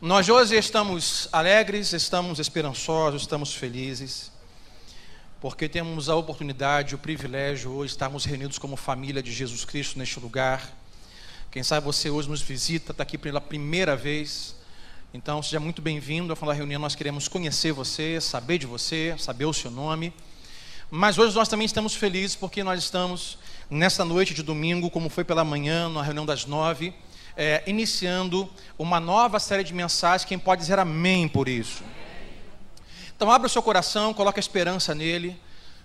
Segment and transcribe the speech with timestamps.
[0.00, 4.32] Nós hoje estamos alegres, estamos esperançosos, estamos felizes,
[5.40, 10.18] porque temos a oportunidade, o privilégio hoje estarmos reunidos como família de Jesus Cristo neste
[10.18, 10.68] lugar.
[11.48, 14.56] Quem sabe você hoje nos visita, está aqui pela primeira vez.
[15.14, 16.34] Então, seja muito bem-vindo.
[16.34, 20.12] Final da reunião, nós queremos conhecer você, saber de você, saber o seu nome.
[20.90, 23.38] Mas hoje nós também estamos felizes porque nós estamos
[23.70, 26.92] nesta noite de domingo, como foi pela manhã, na reunião das nove,
[27.36, 28.48] é, iniciando
[28.78, 30.24] uma nova série de mensagens.
[30.24, 31.82] Quem pode dizer amém por isso?
[33.16, 35.40] Então, abra o seu coração, coloque a esperança nele,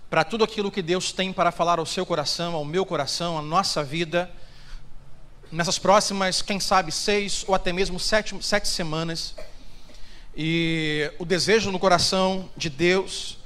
[0.08, 3.42] para tudo aquilo que Deus tem para falar ao seu coração, ao meu coração, à
[3.42, 4.30] nossa vida,
[5.50, 9.34] nessas próximas, quem sabe, seis ou até mesmo sete, sete semanas.
[10.36, 13.38] E o desejo no coração de Deus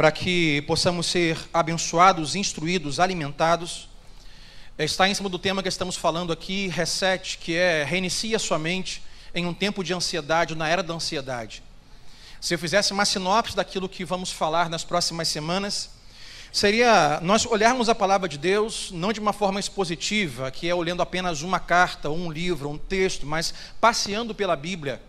[0.00, 3.89] para que possamos ser abençoados, instruídos, alimentados,
[4.84, 9.02] está em cima do tema que estamos falando aqui, reset, que é reinicia sua mente
[9.34, 11.62] em um tempo de ansiedade, na era da ansiedade.
[12.40, 15.90] Se eu fizesse uma sinopse daquilo que vamos falar nas próximas semanas,
[16.50, 21.02] seria nós olharmos a palavra de Deus não de uma forma expositiva, que é olhando
[21.02, 25.02] apenas uma carta, um livro, um texto, mas passeando pela Bíblia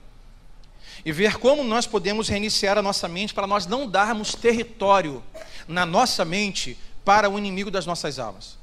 [1.06, 5.23] e ver como nós podemos reiniciar a nossa mente para nós não darmos território
[5.67, 8.61] na nossa mente para o inimigo das nossas almas.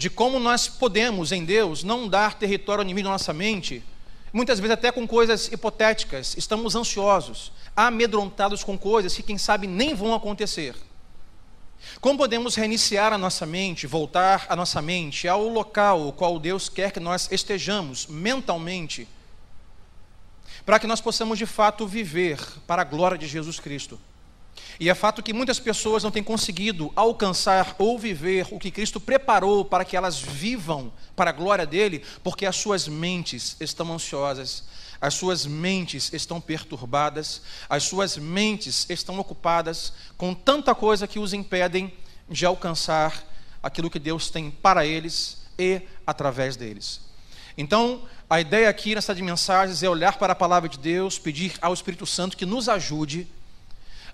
[0.00, 3.84] De como nós podemos, em Deus, não dar território ao inimigo da nossa mente,
[4.32, 9.92] muitas vezes até com coisas hipotéticas, estamos ansiosos, amedrontados com coisas que, quem sabe, nem
[9.92, 10.74] vão acontecer.
[12.00, 16.70] Como podemos reiniciar a nossa mente, voltar a nossa mente ao local o qual Deus
[16.70, 19.06] quer que nós estejamos mentalmente?
[20.64, 23.98] para que nós possamos de fato viver para a glória de Jesus Cristo.
[24.78, 28.98] E é fato que muitas pessoas não têm conseguido alcançar ou viver o que Cristo
[28.98, 34.64] preparou para que elas vivam para a glória dele, porque as suas mentes estão ansiosas,
[34.98, 41.32] as suas mentes estão perturbadas, as suas mentes estão ocupadas com tanta coisa que os
[41.32, 41.92] impedem
[42.28, 43.22] de alcançar
[43.62, 47.00] aquilo que Deus tem para eles e através deles.
[47.56, 51.52] Então, a ideia aqui nessa de mensagens é olhar para a palavra de Deus, pedir
[51.60, 53.28] ao Espírito Santo que nos ajude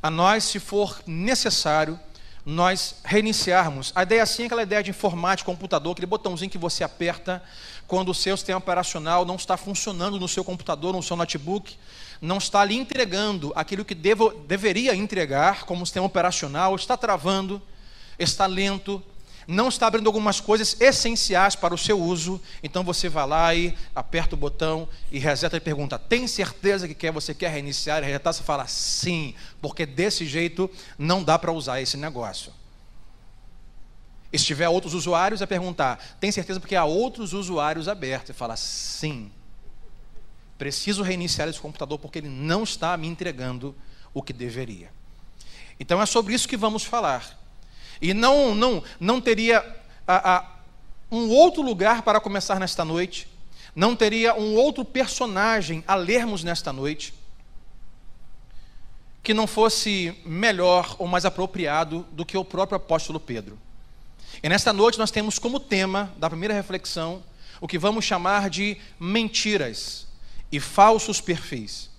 [0.03, 1.99] a nós, se for necessário,
[2.45, 3.93] nós reiniciarmos.
[3.95, 7.43] A ideia assim é aquela ideia de informática, computador, aquele botãozinho que você aperta
[7.89, 11.77] quando o seu sistema operacional não está funcionando no seu computador, no seu notebook,
[12.21, 17.61] não está lhe entregando aquilo que devo, deveria entregar como sistema operacional, está travando,
[18.19, 19.03] está lento,
[19.47, 23.77] não está abrindo algumas coisas essenciais para o seu uso, então você vai lá e
[23.95, 28.07] aperta o botão e reseta e pergunta: tem certeza que quer, você quer reiniciar e
[28.07, 28.33] resetar?
[28.33, 30.69] Você fala sim, porque desse jeito
[30.99, 32.53] não dá para usar esse negócio.
[34.33, 38.29] E se tiver outros usuários, é perguntar: tem certeza porque há outros usuários abertos?
[38.29, 39.31] Você fala sim.
[40.59, 43.75] Preciso reiniciar esse computador porque ele não está me entregando
[44.13, 44.91] o que deveria.
[45.79, 47.46] Então é sobre isso que vamos falar.
[48.01, 49.59] E não, não, não teria
[50.07, 50.45] a, a,
[51.11, 53.29] um outro lugar para começar nesta noite,
[53.75, 57.15] não teria um outro personagem a lermos nesta noite,
[59.23, 63.59] que não fosse melhor ou mais apropriado do que o próprio apóstolo Pedro.
[64.43, 67.23] E nesta noite nós temos como tema da primeira reflexão
[67.61, 70.07] o que vamos chamar de mentiras
[70.53, 71.91] e falsos perfis.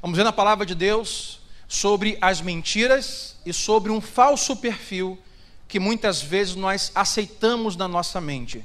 [0.00, 1.40] Vamos ver na palavra de Deus
[1.74, 5.18] sobre as mentiras e sobre um falso perfil
[5.66, 8.64] que muitas vezes nós aceitamos na nossa mente.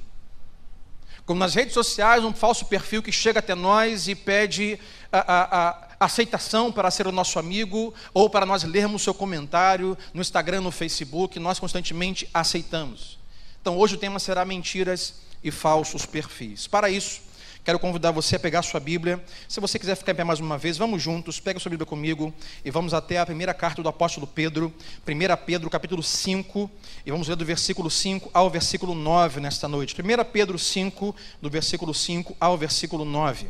[1.25, 4.80] Como nas redes sociais, um falso perfil que chega até nós e pede
[5.12, 5.69] a, a,
[6.00, 10.62] a aceitação para ser o nosso amigo ou para nós lermos seu comentário no Instagram,
[10.62, 13.18] no Facebook, nós constantemente aceitamos.
[13.59, 16.68] Então hoje o tema será mentiras e falsos perfis.
[16.68, 17.22] Para isso,
[17.69, 19.24] Quero convidar você a pegar sua Bíblia.
[19.47, 22.34] Se você quiser ficar em pé mais uma vez, vamos juntos, pega sua Bíblia comigo
[22.66, 24.74] e vamos até a primeira carta do apóstolo Pedro,
[25.07, 26.68] 1 Pedro, capítulo 5,
[27.06, 29.96] e vamos ler do versículo 5 ao versículo 9 nesta noite.
[30.02, 33.50] 1 Pedro 5, do versículo 5 ao versículo 9.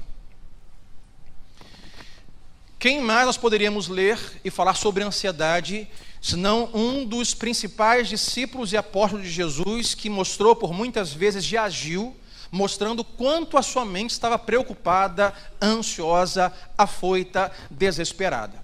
[2.77, 5.87] Quem mais nós poderíamos ler e falar sobre ansiedade,
[6.21, 11.55] senão um dos principais discípulos e apóstolos de Jesus, que mostrou por muitas vezes e
[11.55, 12.13] agiu
[12.51, 18.59] mostrando quanto a sua mente estava preocupada, ansiosa, afoita, desesperada.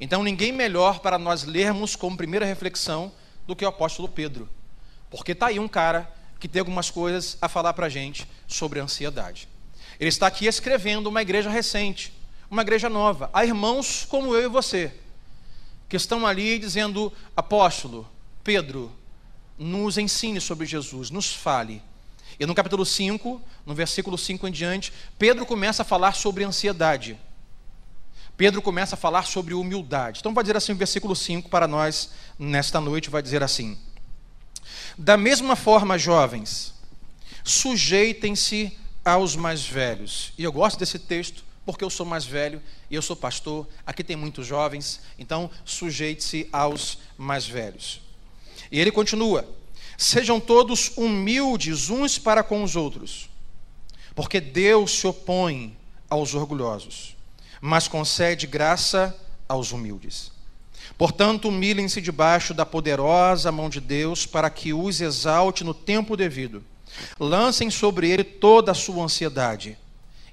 [0.00, 3.12] Então, ninguém melhor para nós lermos como primeira reflexão
[3.46, 4.48] do que o apóstolo Pedro,
[5.10, 8.80] porque está aí um cara que tem algumas coisas a falar para a gente sobre
[8.80, 9.48] ansiedade.
[10.00, 12.12] Ele está aqui escrevendo uma igreja recente,
[12.50, 14.92] uma igreja nova, há irmãos como eu e você,
[15.88, 18.08] que estão ali dizendo: apóstolo,
[18.42, 18.90] Pedro,
[19.56, 21.82] nos ensine sobre Jesus, nos fale.
[22.42, 27.16] E no capítulo 5, no versículo 5 em diante, Pedro começa a falar sobre ansiedade.
[28.36, 30.18] Pedro começa a falar sobre humildade.
[30.18, 33.78] Então vai dizer assim o versículo 5 para nós nesta noite, vai dizer assim:
[34.98, 36.74] Da mesma forma, jovens,
[37.44, 40.32] sujeitem-se aos mais velhos.
[40.36, 42.60] E eu gosto desse texto porque eu sou mais velho
[42.90, 43.68] e eu sou pastor.
[43.86, 48.00] Aqui tem muitos jovens, então sujeite-se aos mais velhos.
[48.68, 49.48] E ele continua:
[50.02, 53.30] Sejam todos humildes uns para com os outros,
[54.16, 55.76] porque Deus se opõe
[56.10, 57.14] aos orgulhosos,
[57.60, 59.16] mas concede graça
[59.48, 60.32] aos humildes.
[60.98, 66.64] Portanto, humilhem-se debaixo da poderosa mão de Deus, para que os exalte no tempo devido.
[67.16, 69.78] Lancem sobre ele toda a sua ansiedade.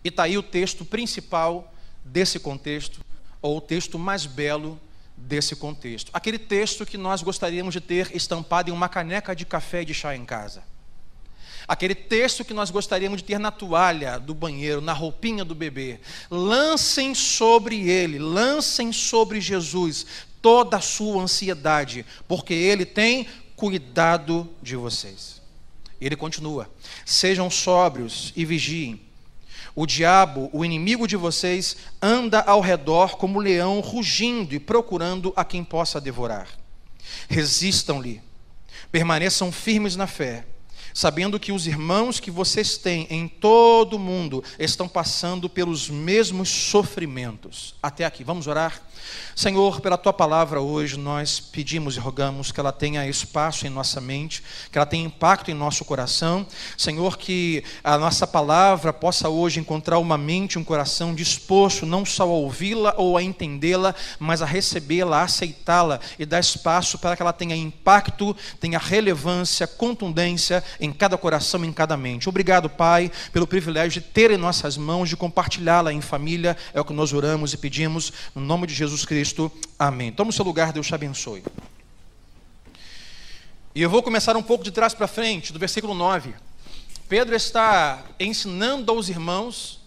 [0.04, 1.72] E está aí o texto principal
[2.04, 3.02] desse contexto,
[3.40, 4.82] ou o texto mais belo
[5.28, 6.10] desse contexto.
[6.14, 9.94] Aquele texto que nós gostaríamos de ter estampado em uma caneca de café e de
[9.94, 10.64] chá em casa.
[11.68, 16.00] Aquele texto que nós gostaríamos de ter na toalha do banheiro, na roupinha do bebê.
[16.32, 20.06] Lancem sobre ele, lancem sobre Jesus
[20.42, 25.42] toda a sua ansiedade, porque ele tem cuidado de vocês.
[26.02, 26.70] Ele continua:
[27.06, 29.09] sejam sóbrios e vigiem.
[29.82, 35.46] O diabo, o inimigo de vocês, anda ao redor como leão rugindo e procurando a
[35.46, 36.50] quem possa devorar.
[37.30, 38.22] Resistam-lhe,
[38.92, 40.46] permaneçam firmes na fé,
[40.94, 46.50] sabendo que os irmãos que vocês têm em todo o mundo estão passando pelos mesmos
[46.50, 47.74] sofrimentos.
[47.82, 48.86] Até aqui, vamos orar?
[49.36, 54.02] Senhor, pela tua palavra hoje, nós pedimos e rogamos que ela tenha espaço em nossa
[54.02, 56.46] mente, que ela tenha impacto em nosso coração.
[56.78, 62.24] Senhor, que a nossa palavra possa hoje encontrar uma mente, um coração disposto não só
[62.24, 67.22] a ouvi-la ou a entendê-la, mas a recebê-la, a aceitá-la e dar espaço para que
[67.22, 72.30] ela tenha impacto, tenha relevância, contundência em cada coração, em cada mente.
[72.30, 76.58] Obrigado, Pai, pelo privilégio de ter em nossas mãos, de compartilhá-la em família.
[76.74, 79.50] É o que nós oramos e pedimos, no nome de Jesus Cristo.
[79.50, 79.52] Cristo.
[79.78, 80.12] Amém.
[80.12, 81.44] Toma o seu lugar, Deus te abençoe.
[83.76, 86.34] E eu vou começar um pouco de trás para frente, do versículo 9.
[87.08, 89.80] Pedro está ensinando aos irmãos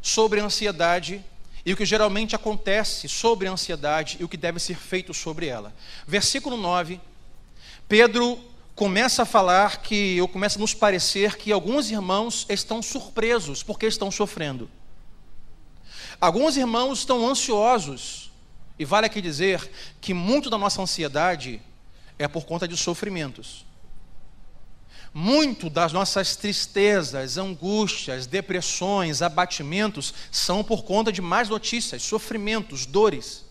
[0.00, 1.24] sobre a ansiedade
[1.64, 5.46] e o que geralmente acontece sobre a ansiedade e o que deve ser feito sobre
[5.46, 5.74] ela.
[6.06, 7.00] Versículo 9,
[7.88, 8.38] Pedro
[8.74, 13.86] começa a falar que, ou começa a nos parecer que alguns irmãos estão surpresos porque
[13.86, 14.70] estão sofrendo.
[16.20, 18.30] Alguns irmãos estão ansiosos
[18.78, 19.70] e vale aqui dizer
[20.00, 21.60] que muito da nossa ansiedade
[22.18, 23.64] é por conta de sofrimentos.
[25.12, 33.44] Muito das nossas tristezas, angústias, depressões, abatimentos são por conta de más notícias, sofrimentos, dores.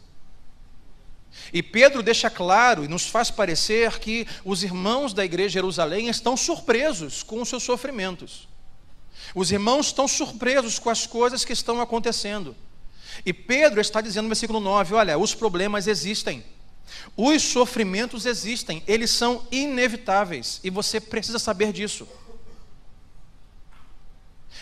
[1.52, 6.08] E Pedro deixa claro e nos faz parecer que os irmãos da igreja de Jerusalém
[6.08, 8.48] estão surpresos com os seus sofrimentos.
[9.34, 12.56] Os irmãos estão surpresos com as coisas que estão acontecendo.
[13.26, 16.44] E Pedro está dizendo no versículo 9: olha, os problemas existem,
[17.16, 22.08] os sofrimentos existem, eles são inevitáveis e você precisa saber disso.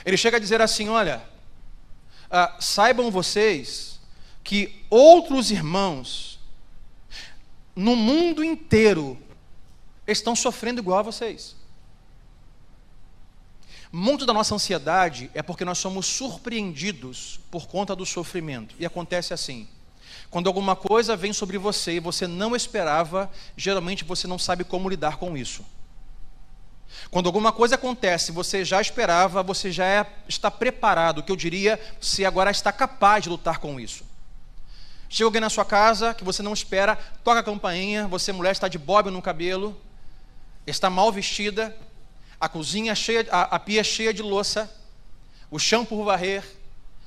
[0.05, 1.23] Ele chega a dizer assim: olha,
[2.29, 3.99] ah, saibam vocês
[4.43, 6.39] que outros irmãos
[7.75, 9.17] no mundo inteiro
[10.05, 11.55] estão sofrendo igual a vocês.
[13.95, 18.73] Muito da nossa ansiedade é porque nós somos surpreendidos por conta do sofrimento.
[18.79, 19.67] E acontece assim:
[20.31, 24.89] quando alguma coisa vem sobre você e você não esperava, geralmente você não sabe como
[24.89, 25.63] lidar com isso.
[27.11, 31.79] Quando alguma coisa acontece, você já esperava, você já é, está preparado, que eu diria,
[32.01, 34.03] você agora está capaz de lutar com isso.
[35.07, 38.67] Chega alguém na sua casa que você não espera, toca a campainha, você mulher está
[38.67, 39.79] de bob no cabelo,
[40.65, 41.77] está mal vestida,
[42.43, 44.69] a cozinha cheia, a, a pia cheia de louça,
[45.49, 46.43] o chão por varrer,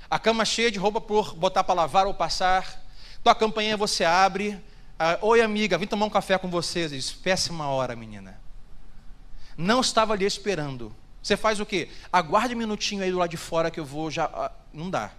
[0.08, 2.82] a cama cheia de roupa por botar para lavar ou passar,
[3.22, 4.58] tua campainha você abre,
[4.98, 8.40] ah, oi amiga, vim tomar um café com você, diz, péssima hora menina,
[9.58, 10.90] não estava ali esperando,
[11.22, 11.90] você faz o quê?
[12.10, 15.10] Aguarde um minutinho aí do lado de fora que eu vou já, ah, não dá,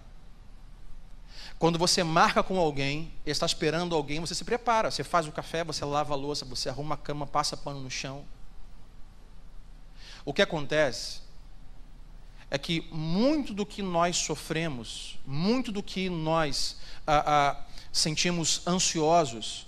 [1.60, 5.62] quando você marca com alguém, está esperando alguém, você se prepara, você faz o café,
[5.62, 8.24] você lava a louça, você arruma a cama, passa pano no chão,
[10.28, 11.20] o que acontece
[12.50, 19.66] é que muito do que nós sofremos, muito do que nós ah, ah, sentimos ansiosos,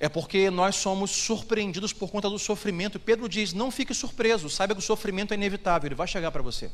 [0.00, 2.98] é porque nós somos surpreendidos por conta do sofrimento.
[2.98, 6.42] Pedro diz: não fique surpreso, saiba que o sofrimento é inevitável, ele vai chegar para
[6.42, 6.68] você.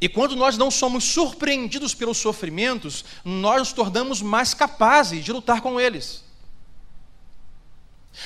[0.00, 5.60] E quando nós não somos surpreendidos pelos sofrimentos, nós nos tornamos mais capazes de lutar
[5.60, 6.24] com eles.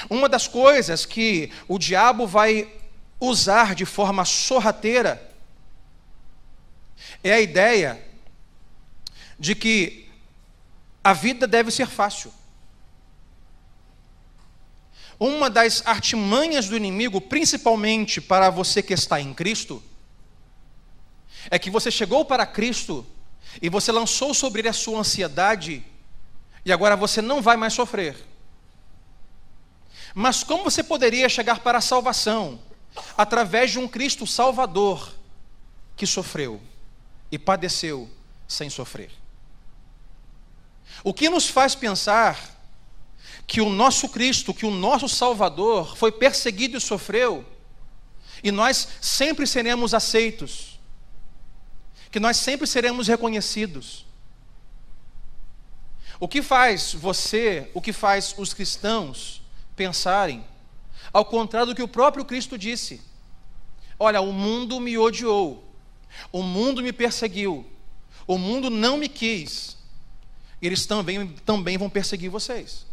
[0.09, 2.73] Uma das coisas que o diabo vai
[3.21, 5.31] usar de forma sorrateira
[7.23, 8.03] é a ideia
[9.39, 10.09] de que
[11.03, 12.33] a vida deve ser fácil.
[15.19, 19.83] Uma das artimanhas do inimigo, principalmente para você que está em Cristo,
[21.51, 23.07] é que você chegou para Cristo
[23.61, 25.85] e você lançou sobre ele a sua ansiedade,
[26.65, 28.17] e agora você não vai mais sofrer.
[30.15, 32.61] Mas como você poderia chegar para a salvação
[33.17, 35.15] através de um Cristo Salvador
[35.97, 36.61] que sofreu
[37.31, 38.11] e padeceu
[38.47, 39.11] sem sofrer?
[41.03, 42.61] O que nos faz pensar
[43.47, 47.45] que o nosso Cristo, que o nosso Salvador foi perseguido e sofreu,
[48.43, 50.79] e nós sempre seremos aceitos,
[52.11, 54.05] que nós sempre seremos reconhecidos.
[56.21, 59.42] O que faz você, o que faz os cristãos
[59.83, 60.45] pensarem,
[61.13, 63.03] ao contrário do que o próprio Cristo disse:
[63.99, 65.65] Olha, o mundo me odiou,
[66.31, 67.67] o mundo me perseguiu,
[68.25, 69.77] o mundo não me quis,
[70.61, 72.87] eles também, também vão perseguir vocês.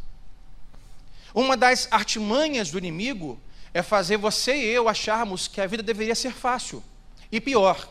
[1.34, 3.40] Uma das artimanhas do inimigo
[3.72, 6.84] é fazer você e eu acharmos que a vida deveria ser fácil.
[7.32, 7.88] E pior,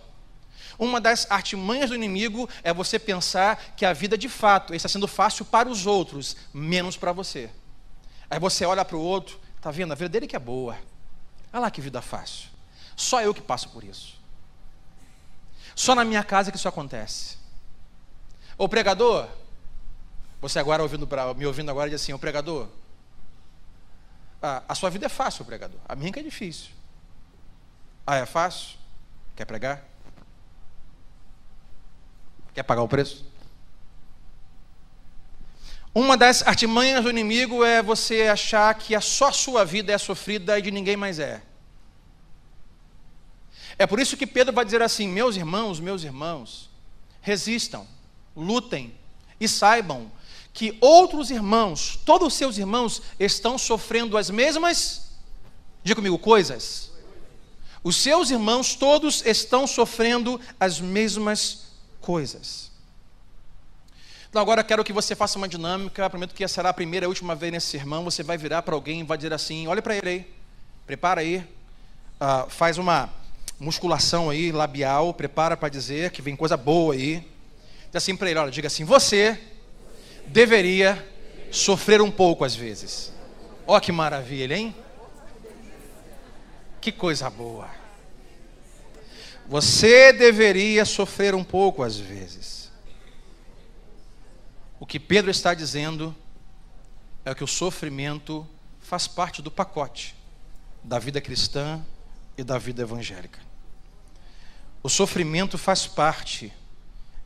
[0.76, 5.06] uma das artimanhas do inimigo é você pensar que a vida de fato está sendo
[5.06, 7.48] fácil para os outros, menos para você.
[8.30, 9.92] Aí você olha para o outro, tá vendo?
[9.92, 10.76] A vida dele que é boa.
[11.52, 12.48] Olha lá que vida fácil.
[12.96, 14.18] Só eu que passo por isso.
[15.74, 17.38] Só na minha casa que isso acontece.
[18.56, 19.28] Ô pregador,
[20.40, 22.68] você agora ouvindo pra, me ouvindo agora diz assim, ô pregador,
[24.42, 25.80] ah, a sua vida é fácil, pregador.
[25.88, 26.70] A minha que é difícil.
[28.06, 28.76] Ah, é fácil?
[29.36, 29.84] Quer pregar?
[32.54, 33.27] Quer pagar o preço?
[35.94, 40.58] Uma das artimanhas do inimigo é você achar que a só sua vida é sofrida
[40.58, 41.42] e de ninguém mais é.
[43.78, 46.68] É por isso que Pedro vai dizer assim: meus irmãos, meus irmãos,
[47.20, 47.86] resistam,
[48.36, 48.94] lutem
[49.40, 50.10] e saibam
[50.52, 55.12] que outros irmãos, todos os seus irmãos, estão sofrendo as mesmas,
[55.84, 56.90] diga comigo, coisas.
[57.84, 61.68] Os seus irmãos todos estão sofrendo as mesmas
[62.00, 62.67] coisas.
[64.30, 67.08] Então agora quero que você faça uma dinâmica, eu prometo que será a primeira e
[67.08, 69.96] última vez nesse sermão, você vai virar para alguém e vai dizer assim, olha para
[69.96, 70.26] ele aí,
[70.86, 71.38] prepara aí,
[72.20, 73.08] uh, faz uma
[73.58, 77.26] musculação aí, labial, prepara para dizer que vem coisa boa aí.
[77.86, 79.40] Diz assim para ele, olha, diga assim, você
[80.26, 81.02] deveria
[81.50, 83.10] sofrer um pouco às vezes.
[83.66, 84.76] Ó oh, que maravilha, hein?
[86.82, 87.68] Que coisa boa.
[89.48, 92.57] Você deveria sofrer um pouco às vezes.
[94.80, 96.14] O que Pedro está dizendo
[97.24, 98.46] é que o sofrimento
[98.80, 100.14] faz parte do pacote
[100.82, 101.84] da vida cristã
[102.36, 103.40] e da vida evangélica.
[104.82, 106.52] O sofrimento faz parte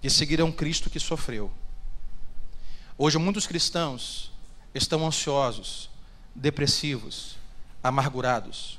[0.01, 1.53] de seguir a um Cristo que sofreu.
[2.97, 4.33] Hoje, muitos cristãos
[4.75, 5.91] estão ansiosos,
[6.35, 7.37] depressivos,
[7.83, 8.79] amargurados,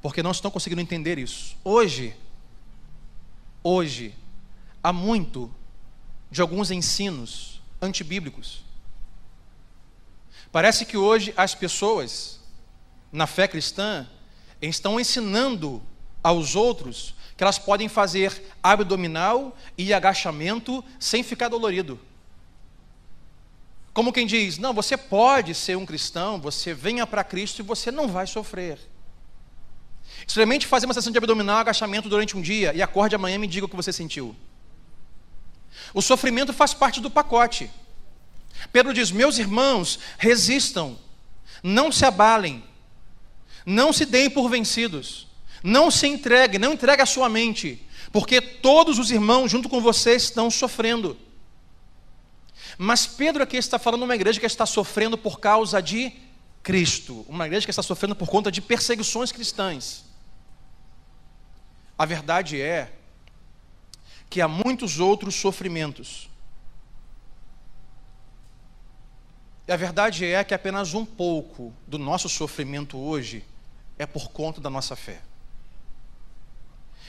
[0.00, 1.56] porque não estão conseguindo entender isso.
[1.64, 2.16] Hoje,
[3.62, 4.14] hoje,
[4.82, 5.52] há muito
[6.32, 8.64] de alguns ensinos antibíblicos.
[10.50, 12.40] Parece que hoje as pessoas,
[13.12, 14.08] na fé cristã,
[14.60, 15.82] estão ensinando
[16.24, 22.00] aos outros que elas podem fazer abdominal e agachamento sem ficar dolorido.
[23.92, 27.90] Como quem diz: não, você pode ser um cristão, você venha para Cristo e você
[27.90, 28.78] não vai sofrer.
[30.26, 33.46] Experimente fazer uma sessão de abdominal, agachamento durante um dia e acorde amanhã e me
[33.46, 34.34] diga o que você sentiu.
[35.94, 37.70] O sofrimento faz parte do pacote.
[38.72, 40.98] Pedro diz: Meus irmãos, resistam,
[41.62, 42.62] não se abalem,
[43.64, 45.26] não se deem por vencidos,
[45.62, 50.14] não se entreguem, não entregue a sua mente, porque todos os irmãos junto com você
[50.14, 51.16] estão sofrendo.
[52.78, 56.12] Mas Pedro aqui está falando de uma igreja que está sofrendo por causa de
[56.62, 60.04] Cristo, uma igreja que está sofrendo por conta de perseguições cristãs.
[61.98, 62.92] A verdade é
[64.32, 66.30] que há muitos outros sofrimentos.
[69.68, 73.44] E a verdade é que apenas um pouco do nosso sofrimento hoje
[73.98, 75.20] é por conta da nossa fé.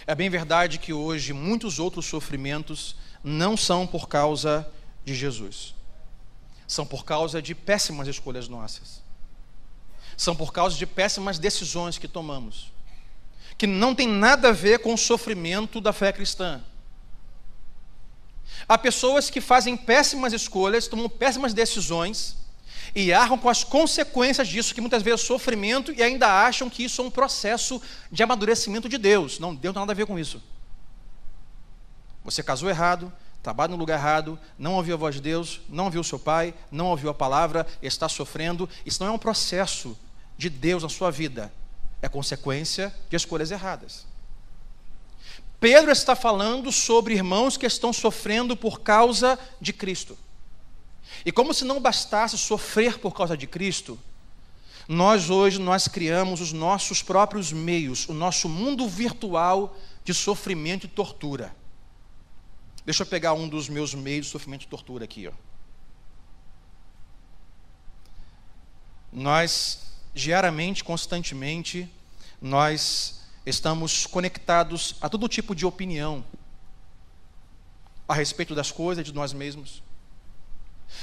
[0.06, 4.70] É bem verdade que hoje muitos outros sofrimentos não são por causa
[5.06, 5.74] de Jesus.
[6.68, 9.01] São por causa de péssimas escolhas nossas.
[10.18, 12.74] São por causa de péssimas decisões que tomamos.
[13.58, 16.62] Que não tem nada a ver com o sofrimento da fé cristã.
[18.68, 22.38] Há pessoas que fazem péssimas escolhas, tomam péssimas decisões,
[22.96, 26.84] e arcam com as consequências disso, que muitas vezes é sofrimento, e ainda acham que
[26.84, 27.82] isso é um processo
[28.12, 29.40] de amadurecimento de Deus.
[29.40, 30.42] Não, Deus não tem nada a ver com isso.
[32.24, 36.02] Você casou errado, trabalha no lugar errado, não ouviu a voz de Deus, não ouviu
[36.02, 38.70] o seu pai, não ouviu a palavra, está sofrendo.
[38.86, 39.98] Isso não é um processo
[40.38, 41.52] de Deus na sua vida,
[42.02, 44.06] é consequência de escolhas erradas.
[45.63, 50.17] Pedro está falando sobre irmãos que estão sofrendo por causa de Cristo.
[51.25, 53.98] E como se não bastasse sofrer por causa de Cristo,
[54.89, 60.89] nós hoje nós criamos os nossos próprios meios, o nosso mundo virtual de sofrimento e
[60.89, 61.55] tortura.
[62.86, 65.32] Deixa eu pegar um dos meus meios de sofrimento e tortura aqui, ó.
[69.13, 69.79] Nós
[70.13, 71.89] diariamente, constantemente,
[72.41, 76.24] nós estamos conectados a todo tipo de opinião
[78.08, 79.82] a respeito das coisas de nós mesmos.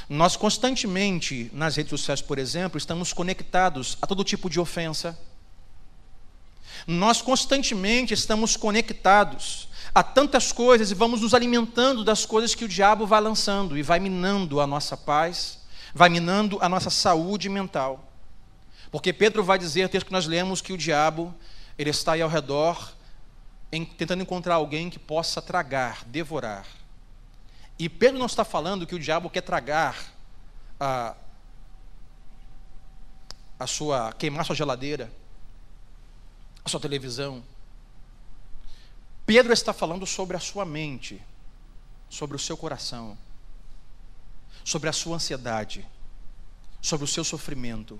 [0.08, 5.18] Nós constantemente, nas redes sociais, por exemplo, estamos conectados a todo tipo de ofensa.
[6.86, 12.68] Nós constantemente estamos conectados a tantas coisas e vamos nos alimentando das coisas que o
[12.68, 15.58] diabo vai lançando e vai minando a nossa paz,
[15.94, 18.04] vai minando a nossa saúde mental.
[18.90, 21.34] Porque Pedro vai dizer, texto que nós lemos, que o diabo
[21.80, 22.92] ele está aí ao redor
[23.72, 26.66] em, tentando encontrar alguém que possa tragar, devorar.
[27.78, 29.96] E Pedro não está falando que o diabo quer tragar
[30.78, 31.16] a,
[33.58, 35.10] a sua, queimar sua geladeira,
[36.62, 37.42] a sua televisão.
[39.24, 41.18] Pedro está falando sobre a sua mente,
[42.10, 43.16] sobre o seu coração,
[44.62, 45.88] sobre a sua ansiedade,
[46.82, 47.98] sobre o seu sofrimento.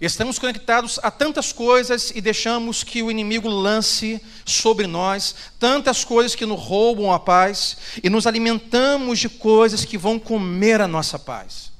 [0.00, 6.34] Estamos conectados a tantas coisas e deixamos que o inimigo lance sobre nós tantas coisas
[6.34, 11.18] que nos roubam a paz e nos alimentamos de coisas que vão comer a nossa
[11.18, 11.72] paz.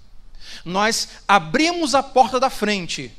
[0.64, 3.12] Nós abrimos a porta da frente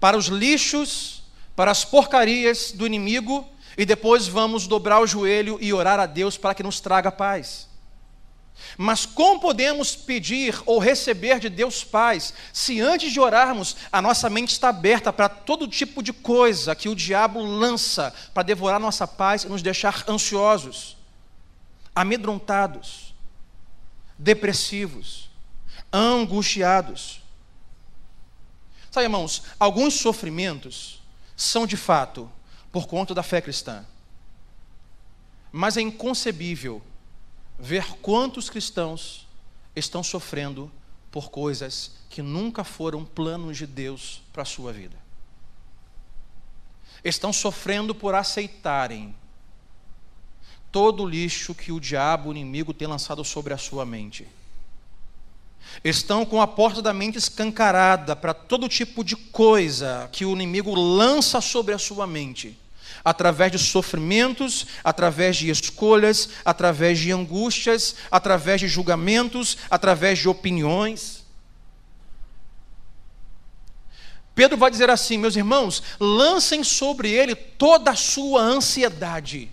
[0.00, 1.22] para os lixos,
[1.54, 3.48] para as porcarias do inimigo
[3.78, 7.68] e depois vamos dobrar o joelho e orar a Deus para que nos traga paz.
[8.76, 14.28] Mas como podemos pedir ou receber de Deus paz se antes de orarmos a nossa
[14.28, 19.06] mente está aberta para todo tipo de coisa que o diabo lança para devorar nossa
[19.06, 20.96] paz e nos deixar ansiosos,
[21.94, 23.14] amedrontados,
[24.18, 25.30] depressivos,
[25.92, 27.22] angustiados?
[28.90, 31.02] Sabe, irmãos, alguns sofrimentos
[31.36, 32.30] são de fato
[32.72, 33.84] por conta da fé cristã,
[35.52, 36.82] mas é inconcebível
[37.58, 39.26] ver quantos cristãos
[39.74, 40.70] estão sofrendo
[41.10, 44.96] por coisas que nunca foram planos de Deus para a sua vida.
[47.04, 49.14] Estão sofrendo por aceitarem
[50.72, 54.26] todo o lixo que o diabo, o inimigo, tem lançado sobre a sua mente.
[55.82, 60.74] Estão com a porta da mente escancarada para todo tipo de coisa que o inimigo
[60.74, 62.58] lança sobre a sua mente
[63.04, 71.24] através de sofrimentos, através de escolhas, através de angústias, através de julgamentos, através de opiniões.
[74.34, 79.50] Pedro vai dizer assim: meus irmãos, lancem sobre ele toda a sua ansiedade.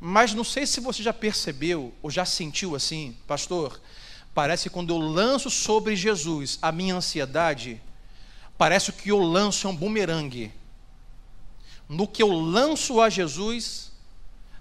[0.00, 3.80] Mas não sei se você já percebeu ou já sentiu assim, pastor.
[4.34, 7.80] Parece que quando eu lanço sobre Jesus a minha ansiedade,
[8.58, 10.52] parece que eu lanço é um bumerangue
[11.88, 13.92] no que eu lanço a Jesus,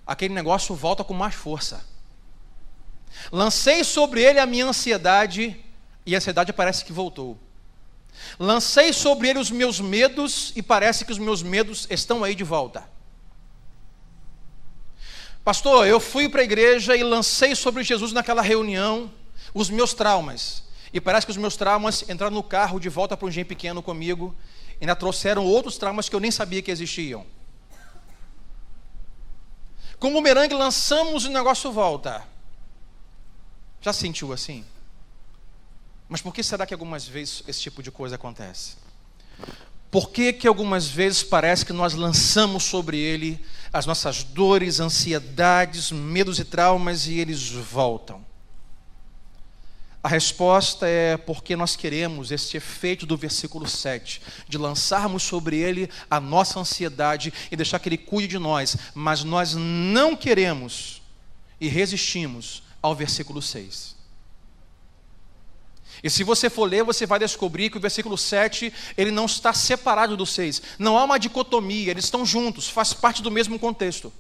[0.06, 1.84] aquele negócio volta com mais força.
[3.32, 5.58] Lancei sobre ele a minha ansiedade
[6.06, 7.38] e a ansiedade parece que voltou.
[8.40, 12.44] Lancei sobre ele os meus medos e parece que os meus medos estão aí de
[12.44, 12.88] volta.
[15.44, 19.12] Pastor, eu fui para a igreja e lancei sobre Jesus naquela reunião
[19.54, 20.64] os meus traumas.
[20.96, 23.84] E parece que os meus traumas entraram no carro de volta para um gem pequeno
[23.84, 24.34] comigo
[24.80, 27.26] ainda trouxeram outros traumas que eu nem sabia que existiam.
[30.00, 32.26] Com o bumerangue lançamos e o negócio volta.
[33.82, 34.64] Já sentiu assim?
[36.08, 38.78] Mas por que será que algumas vezes esse tipo de coisa acontece?
[39.92, 45.92] Por que, que algumas vezes parece que nós lançamos sobre ele as nossas dores, ansiedades,
[45.92, 48.25] medos e traumas e eles voltam?
[50.06, 55.90] A resposta é porque nós queremos esse efeito do versículo 7, de lançarmos sobre ele
[56.08, 61.02] a nossa ansiedade e deixar que ele cuide de nós, mas nós não queremos
[61.60, 63.96] e resistimos ao versículo 6.
[66.04, 69.54] E se você for ler, você vai descobrir que o versículo 7, ele não está
[69.54, 70.62] separado do 6.
[70.78, 74.14] Não há uma dicotomia, eles estão juntos, faz parte do mesmo contexto.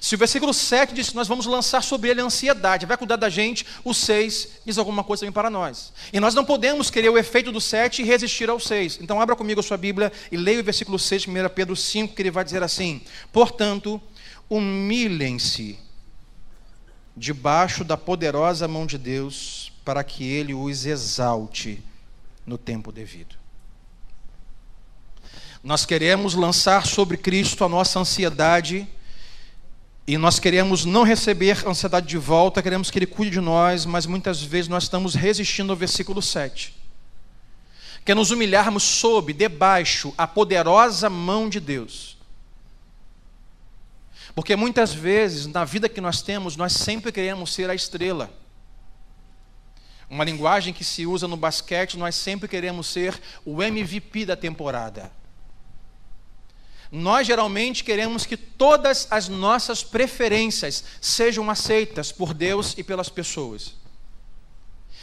[0.00, 3.16] Se o versículo 7 diz que nós vamos lançar sobre ele a ansiedade, vai cuidar
[3.16, 5.92] da gente, o 6 diz alguma coisa também para nós.
[6.12, 8.98] E nós não podemos querer o efeito do 7 e resistir ao 6.
[9.00, 12.14] Então abra comigo a sua Bíblia e leia o versículo 6 de 1 Pedro 5,
[12.14, 14.00] que ele vai dizer assim: Portanto,
[14.48, 15.78] humilhem-se
[17.16, 21.82] debaixo da poderosa mão de Deus, para que ele os exalte
[22.46, 23.36] no tempo devido.
[25.62, 28.86] Nós queremos lançar sobre Cristo a nossa ansiedade
[30.06, 34.04] e nós queremos não receber ansiedade de volta, queremos que Ele cuide de nós, mas
[34.04, 36.74] muitas vezes nós estamos resistindo ao versículo 7.
[38.04, 42.18] Que é nos humilharmos sob, debaixo, a poderosa mão de Deus.
[44.34, 48.30] Porque muitas vezes, na vida que nós temos, nós sempre queremos ser a estrela.
[50.10, 55.10] Uma linguagem que se usa no basquete, nós sempre queremos ser o MVP da temporada
[56.94, 63.74] nós geralmente queremos que todas as nossas preferências sejam aceitas por Deus e pelas pessoas.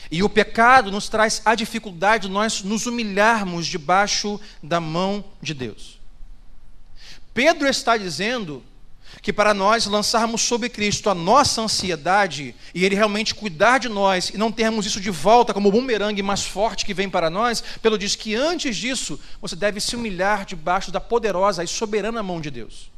[0.10, 5.54] E o pecado nos traz a dificuldade de nós nos humilharmos debaixo da mão de
[5.54, 6.00] Deus.
[7.34, 8.64] Pedro está dizendo
[9.22, 14.30] que para nós lançarmos sobre Cristo a nossa ansiedade e Ele realmente cuidar de nós
[14.30, 17.64] e não termos isso de volta como o bumerangue mais forte que vem para nós,
[17.82, 22.42] pelo diz que antes disso você deve se humilhar debaixo da poderosa e soberana mão
[22.42, 22.90] de Deus.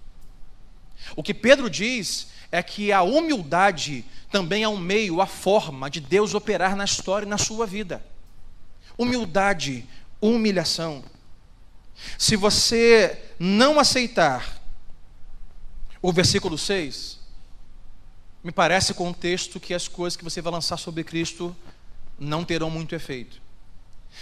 [1.16, 6.00] O que Pedro diz é que a humildade também é um meio, a forma de
[6.00, 8.04] Deus operar na história e na sua vida.
[8.98, 9.86] Humildade,
[10.22, 11.04] humilhação.
[12.18, 14.63] Se você não aceitar
[16.04, 17.18] o versículo 6
[18.44, 21.56] me parece com o texto que as coisas que você vai lançar sobre Cristo
[22.20, 23.42] não terão muito efeito.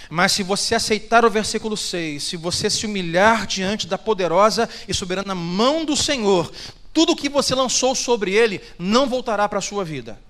[0.07, 4.93] Mas se você aceitar o versículo 6, se você se humilhar diante da poderosa e
[4.93, 6.51] soberana mão do Senhor,
[6.93, 10.21] tudo o que você lançou sobre ele não voltará para a sua vida.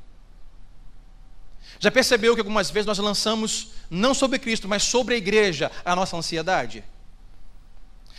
[1.79, 5.95] Já percebeu que algumas vezes nós lançamos não sobre Cristo, mas sobre a igreja a
[5.97, 6.81] nossa ansiedade?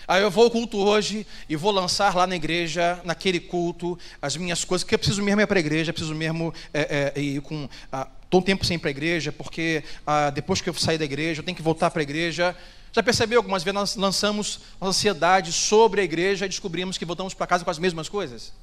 [0.07, 4.37] Aí eu vou ao culto hoje e vou lançar lá na igreja, naquele culto, as
[4.37, 7.41] minhas coisas, porque eu preciso mesmo ir para a igreja, preciso mesmo é, é, ir
[7.41, 7.69] com.
[7.91, 10.97] Ah, Estou um tempo sem ir para a igreja, porque ah, depois que eu sair
[10.97, 12.57] da igreja, eu tenho que voltar para a igreja.
[12.91, 17.47] Já percebeu algumas vezes nós lançamos ansiedade sobre a igreja e descobrimos que voltamos para
[17.47, 18.55] casa com as mesmas coisas?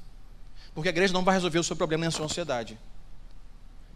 [0.73, 2.79] Porque a igreja não vai resolver o seu problema nem a sua ansiedade.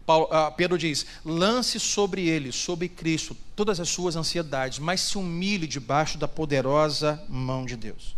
[0.06, 5.18] Paulo, uh, Pedro diz: lance sobre ele, sobre Cristo, todas as suas ansiedades, mas se
[5.18, 8.14] humilhe debaixo da poderosa mão de Deus.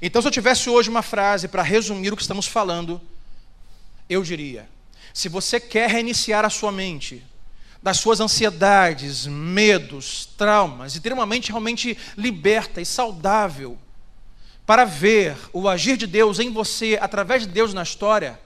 [0.00, 3.00] Então, se eu tivesse hoje uma frase para resumir o que estamos falando,
[4.08, 4.68] eu diria:
[5.12, 7.22] se você quer reiniciar a sua mente,
[7.82, 13.78] das suas ansiedades, medos, traumas, e ter uma mente realmente liberta e saudável,
[14.64, 18.40] para ver o agir de Deus em você, através de Deus na história,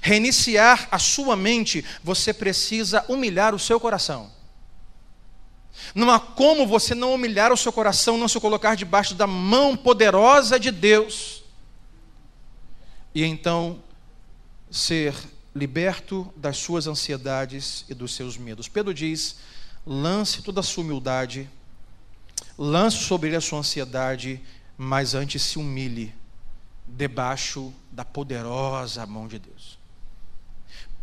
[0.00, 4.30] reiniciar a sua mente, você precisa humilhar o seu coração.
[5.94, 9.76] Não há como você não humilhar o seu coração, não se colocar debaixo da mão
[9.76, 11.44] poderosa de Deus
[13.14, 13.80] e então
[14.70, 15.14] ser
[15.54, 18.68] liberto das suas ansiedades e dos seus medos.
[18.68, 19.36] Pedro diz:
[19.86, 21.48] lance toda a sua humildade,
[22.58, 24.40] lance sobre ele a sua ansiedade,
[24.76, 26.12] mas antes se humilhe
[26.86, 29.53] debaixo da poderosa mão de Deus.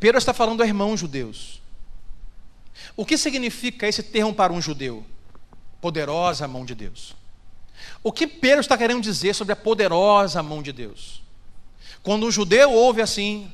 [0.01, 1.61] Pedro está falando a irmãos judeus.
[2.97, 5.05] O que significa esse termo para um judeu?
[5.79, 7.15] Poderosa mão de Deus.
[8.01, 11.21] O que Pedro está querendo dizer sobre a poderosa mão de Deus?
[12.01, 13.53] Quando um judeu ouve assim,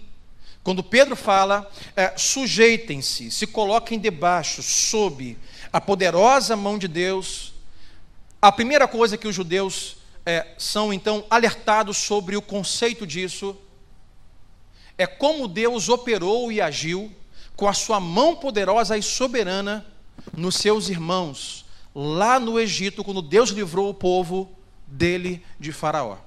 [0.64, 5.38] quando Pedro fala, é, sujeitem-se, se coloquem debaixo, sob
[5.72, 7.56] a poderosa mão de Deus,
[8.42, 13.54] a primeira coisa que os judeus é, são então alertados sobre o conceito disso
[14.98, 17.12] é como Deus operou e agiu
[17.56, 19.86] com a sua mão poderosa e soberana
[20.36, 24.52] nos seus irmãos, lá no Egito, quando Deus livrou o povo
[24.86, 26.18] dele de Faraó.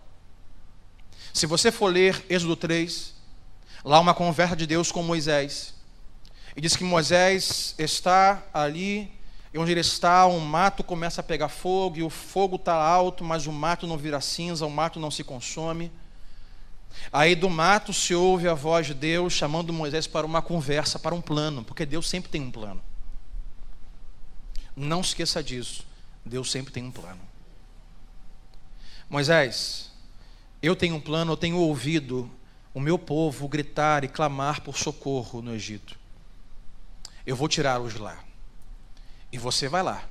[1.32, 3.14] Se você for ler Êxodo 3,
[3.84, 5.74] lá uma conversa de Deus com Moisés,
[6.56, 9.10] e diz que Moisés está ali
[9.52, 13.24] e onde ele está, um mato começa a pegar fogo, e o fogo está alto,
[13.24, 15.90] mas o mato não vira cinza, o mato não se consome.
[17.12, 21.14] Aí do mato se ouve a voz de Deus chamando Moisés para uma conversa, para
[21.14, 22.82] um plano, porque Deus sempre tem um plano.
[24.76, 25.84] Não esqueça disso.
[26.24, 27.20] Deus sempre tem um plano.
[29.08, 29.90] Moisés,
[30.62, 32.30] eu tenho um plano, eu tenho ouvido
[32.72, 35.98] o meu povo gritar e clamar por socorro no Egito.
[37.26, 38.22] Eu vou tirá-los lá.
[39.32, 40.04] E você vai lá.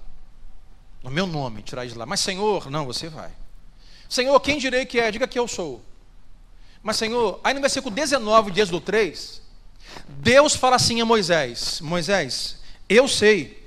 [1.01, 2.05] No meu nome, tirar de lá.
[2.05, 3.31] Mas Senhor, não, você vai.
[4.09, 5.09] Senhor, quem direi que é?
[5.11, 5.83] Diga que eu sou.
[6.81, 9.41] Mas, Senhor, aí no versículo 19 de Êxodo 3,
[10.07, 13.59] Deus fala assim a Moisés: Moisés, eu sei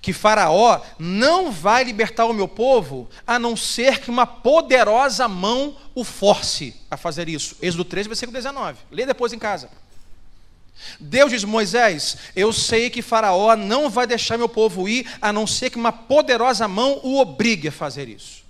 [0.00, 5.76] que Faraó não vai libertar o meu povo a não ser que uma poderosa mão
[5.94, 7.56] o force a fazer isso.
[7.60, 8.78] Êxodo 3, versículo 19.
[8.90, 9.68] Lê depois em casa.
[11.00, 15.46] Deus diz: Moisés, eu sei que Faraó não vai deixar meu povo ir a não
[15.46, 18.44] ser que uma poderosa mão o obrigue a fazer isso.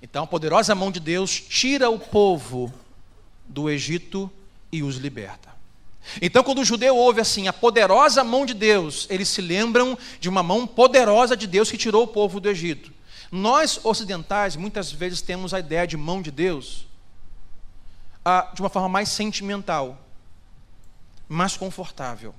[0.00, 2.72] Então, a poderosa mão de Deus tira o povo
[3.46, 4.30] do Egito
[4.70, 5.54] e os liberta.
[6.20, 10.28] Então, quando o judeu ouve assim, a poderosa mão de Deus, eles se lembram de
[10.28, 12.92] uma mão poderosa de Deus que tirou o povo do Egito.
[13.32, 16.86] Nós, ocidentais, muitas vezes temos a ideia de mão de Deus
[18.24, 19.98] ah, de uma forma mais sentimental,
[21.28, 22.34] mais confortável.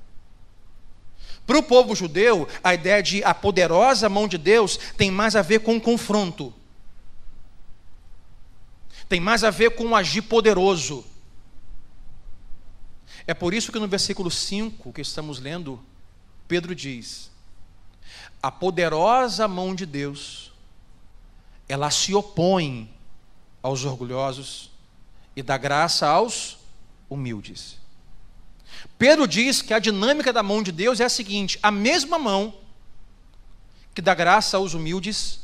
[1.46, 5.42] Para o povo judeu, a ideia de a poderosa mão de Deus tem mais a
[5.42, 6.54] ver com confronto,
[9.08, 11.06] tem mais a ver com um agir poderoso.
[13.28, 15.80] É por isso que no versículo 5 que estamos lendo,
[16.48, 17.32] Pedro diz:
[18.42, 20.52] A poderosa mão de Deus,
[21.68, 22.92] ela se opõe
[23.62, 24.72] aos orgulhosos
[25.36, 26.58] e dá graça aos
[27.10, 27.78] humildes.
[28.98, 32.54] Pedro diz que a dinâmica da mão de Deus é a seguinte: a mesma mão
[33.94, 35.40] que dá graça aos humildes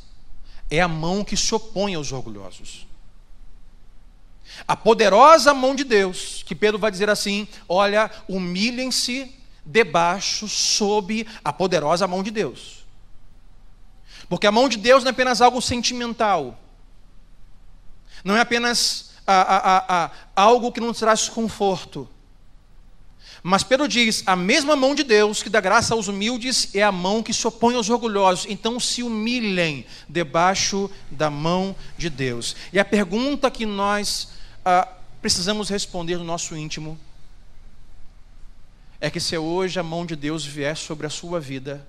[0.70, 2.86] é a mão que se opõe aos orgulhosos.
[4.66, 9.34] A poderosa mão de Deus, que Pedro vai dizer assim: olha, humilhem-se
[9.64, 12.84] debaixo, sob a poderosa mão de Deus.
[14.28, 16.58] Porque a mão de Deus não é apenas algo sentimental,
[18.24, 22.08] não é apenas a, a, a, algo que nos traz conforto.
[23.42, 26.92] Mas Pedro diz: a mesma mão de Deus que dá graça aos humildes é a
[26.92, 28.46] mão que se opõe aos orgulhosos.
[28.48, 32.54] Então se humilhem debaixo da mão de Deus.
[32.72, 34.28] E a pergunta que nós
[34.64, 34.88] ah,
[35.20, 36.98] precisamos responder no nosso íntimo
[39.00, 41.84] é que se hoje a mão de Deus vier sobre a sua vida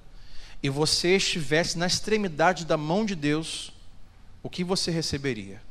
[0.63, 3.71] e você estivesse na extremidade da mão de Deus,
[4.41, 5.62] o que você receberia?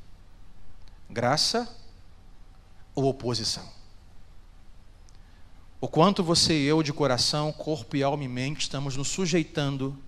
[1.10, 1.68] Graça
[2.94, 3.68] ou oposição?
[5.80, 9.98] O quanto você e eu, de coração, corpo e alma e mente, estamos nos sujeitando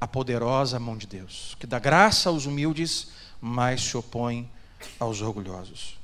[0.00, 3.08] à poderosa mão de Deus, que dá graça aos humildes,
[3.42, 4.50] mas se opõe
[4.98, 5.98] aos orgulhosos.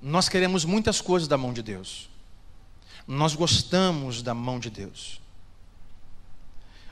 [0.00, 2.08] Nós queremos muitas coisas da mão de Deus.
[3.06, 5.20] Nós gostamos da mão de Deus.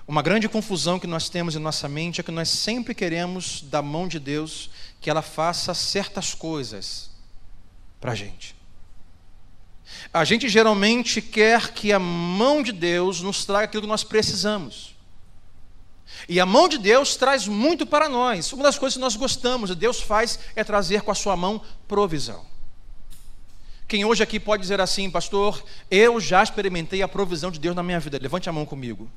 [0.09, 3.83] Uma grande confusão que nós temos em nossa mente é que nós sempre queremos da
[3.83, 4.71] mão de Deus
[5.01, 7.11] que ela faça certas coisas
[8.01, 8.57] para a gente.
[10.13, 14.96] A gente geralmente quer que a mão de Deus nos traga aquilo que nós precisamos.
[16.29, 18.53] E a mão de Deus traz muito para nós.
[18.53, 21.61] Uma das coisas que nós gostamos, e Deus faz, é trazer com a sua mão
[21.87, 22.45] provisão.
[23.89, 27.83] Quem hoje aqui pode dizer assim, pastor, eu já experimentei a provisão de Deus na
[27.83, 28.19] minha vida.
[28.21, 29.09] Levante a mão comigo.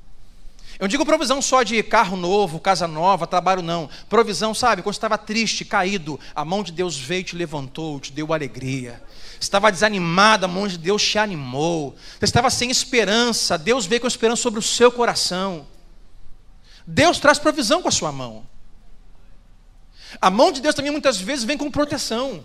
[0.79, 3.89] Eu não digo provisão só de carro novo, casa nova, trabalho, não.
[4.07, 8.31] Provisão, sabe, quando estava triste, caído, a mão de Deus veio, te levantou, te deu
[8.33, 9.01] alegria.
[9.39, 11.95] Estava desanimado, a mão de Deus te animou.
[12.17, 15.65] Você estava sem esperança, Deus veio com esperança sobre o seu coração.
[16.91, 18.43] Deus traz provisão com a sua mão.
[20.19, 22.43] A mão de Deus também muitas vezes vem com proteção.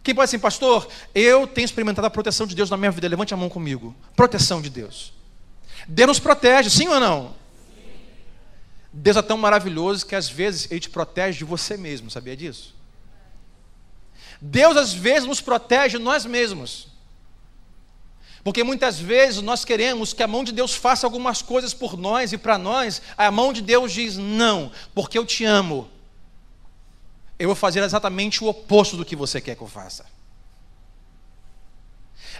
[0.00, 3.34] Quem pode assim, pastor, eu tenho experimentado a proteção de Deus na minha vida, levante
[3.34, 3.96] a mão comigo.
[4.14, 5.12] Proteção de Deus.
[5.88, 7.34] Deus nos protege, sim ou não?
[8.92, 12.76] Deus é tão maravilhoso que às vezes Ele te protege de você mesmo, sabia disso?
[14.40, 16.93] Deus às vezes nos protege nós mesmos.
[18.44, 22.30] Porque muitas vezes nós queremos que a mão de Deus faça algumas coisas por nós
[22.34, 25.90] e para nós, a mão de Deus diz não, porque eu te amo.
[27.38, 30.04] Eu vou fazer exatamente o oposto do que você quer que eu faça.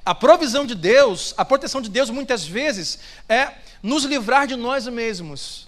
[0.05, 4.87] A provisão de Deus, a proteção de Deus muitas vezes é nos livrar de nós
[4.87, 5.67] mesmos.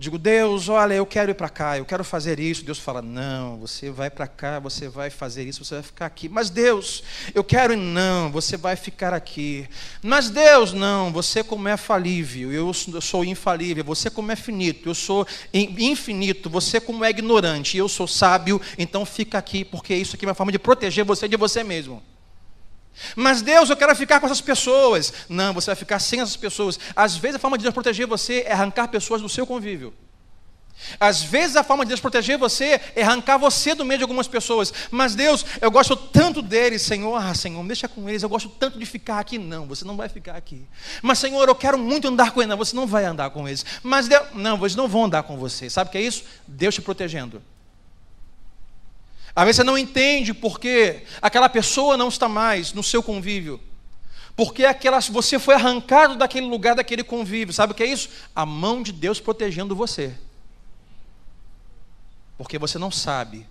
[0.00, 2.64] Digo, Deus, olha, eu quero ir para cá, eu quero fazer isso.
[2.64, 6.28] Deus fala, não, você vai para cá, você vai fazer isso, você vai ficar aqui.
[6.28, 7.02] Mas Deus,
[7.34, 9.68] eu quero ir, não, você vai ficar aqui.
[10.00, 13.82] Mas Deus, não, você como é falível, eu sou infalível.
[13.82, 16.48] Você como é finito, eu sou infinito.
[16.48, 18.60] Você como é ignorante, eu sou sábio.
[18.78, 22.00] Então fica aqui, porque isso aqui é uma forma de proteger você de você mesmo.
[23.14, 25.12] Mas Deus, eu quero ficar com essas pessoas.
[25.28, 26.78] Não, você vai ficar sem essas pessoas.
[26.94, 29.94] Às vezes a forma de Deus proteger você é arrancar pessoas do seu convívio.
[30.98, 34.28] Às vezes a forma de Deus proteger você é arrancar você do meio de algumas
[34.28, 34.72] pessoas.
[34.90, 37.16] Mas Deus, eu gosto tanto deles, Senhor.
[37.16, 38.22] Ah, Senhor, deixa com eles.
[38.22, 39.38] Eu gosto tanto de ficar aqui.
[39.38, 40.64] Não, você não vai ficar aqui.
[41.02, 42.48] Mas Senhor, eu quero muito andar com eles.
[42.48, 43.64] Não, você não vai andar com eles.
[43.82, 45.68] Mas Deus, não, eles não vão andar com você.
[45.68, 46.24] Sabe o que é isso?
[46.46, 47.42] Deus te protegendo.
[49.38, 53.60] Às vezes você não entende porque aquela pessoa não está mais no seu convívio.
[54.34, 57.54] Porque aquela, você foi arrancado daquele lugar, daquele convívio.
[57.54, 58.08] Sabe o que é isso?
[58.34, 60.12] A mão de Deus protegendo você.
[62.36, 63.46] Porque você não sabe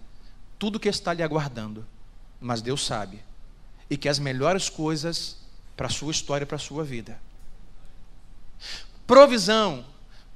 [0.59, 1.87] tudo que está lhe aguardando,
[2.41, 3.23] mas Deus sabe.
[3.89, 5.37] E que as melhores coisas
[5.77, 7.17] para a sua história para a sua vida.
[9.07, 9.85] Provisão,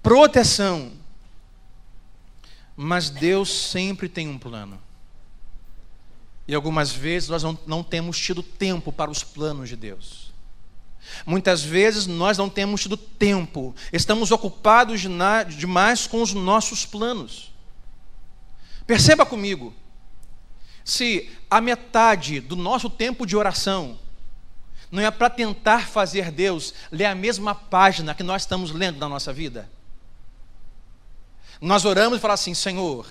[0.01, 0.93] proteção.
[2.73, 4.81] Mas Deus sempre tem um plano.
[6.47, 10.31] E algumas vezes nós não, não temos tido tempo para os planos de Deus.
[11.25, 15.01] Muitas vezes nós não temos tido tempo, estamos ocupados
[15.55, 17.51] demais com os nossos planos.
[18.85, 19.73] Perceba comigo,
[20.83, 23.99] se a metade do nosso tempo de oração
[24.91, 29.07] não é para tentar fazer Deus ler a mesma página que nós estamos lendo na
[29.07, 29.69] nossa vida.
[31.61, 33.07] Nós oramos e falamos assim: Senhor,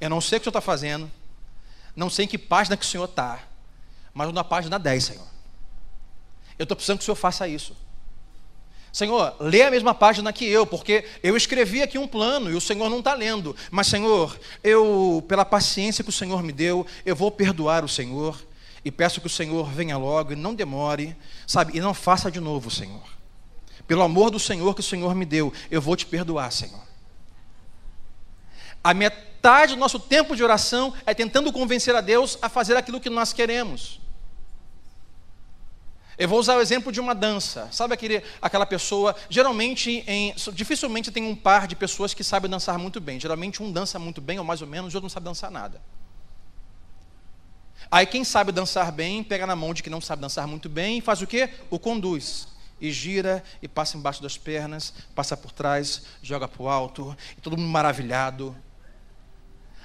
[0.00, 1.10] eu não sei o que o Senhor está fazendo,
[1.94, 3.40] não sei em que página que o Senhor está,
[4.12, 5.26] mas na página 10, Senhor.
[6.58, 7.76] Eu estou precisando que o Senhor faça isso.
[8.92, 12.60] Senhor, lê a mesma página que eu, porque eu escrevi aqui um plano e o
[12.60, 13.54] Senhor não está lendo.
[13.70, 18.40] Mas, Senhor, eu, pela paciência que o Senhor me deu, eu vou perdoar o Senhor
[18.84, 21.76] e peço que o Senhor venha logo e não demore, sabe?
[21.76, 23.02] E não faça de novo, Senhor.
[23.86, 26.89] Pelo amor do Senhor que o Senhor me deu, eu vou te perdoar, Senhor.
[28.82, 33.00] A metade do nosso tempo de oração é tentando convencer a Deus a fazer aquilo
[33.00, 34.00] que nós queremos.
[36.20, 37.66] Eu vou usar o exemplo de uma dança.
[37.72, 42.78] Sabe aquele, aquela pessoa, geralmente, em, dificilmente tem um par de pessoas que sabem dançar
[42.78, 43.18] muito bem.
[43.18, 45.80] Geralmente um dança muito bem, ou mais ou menos, o outro não sabe dançar nada.
[47.90, 50.98] Aí quem sabe dançar bem, pega na mão de quem não sabe dançar muito bem
[50.98, 51.48] e faz o quê?
[51.70, 52.48] O conduz.
[52.78, 57.40] E gira e passa embaixo das pernas, passa por trás, joga para o alto, e
[57.40, 58.54] todo mundo maravilhado.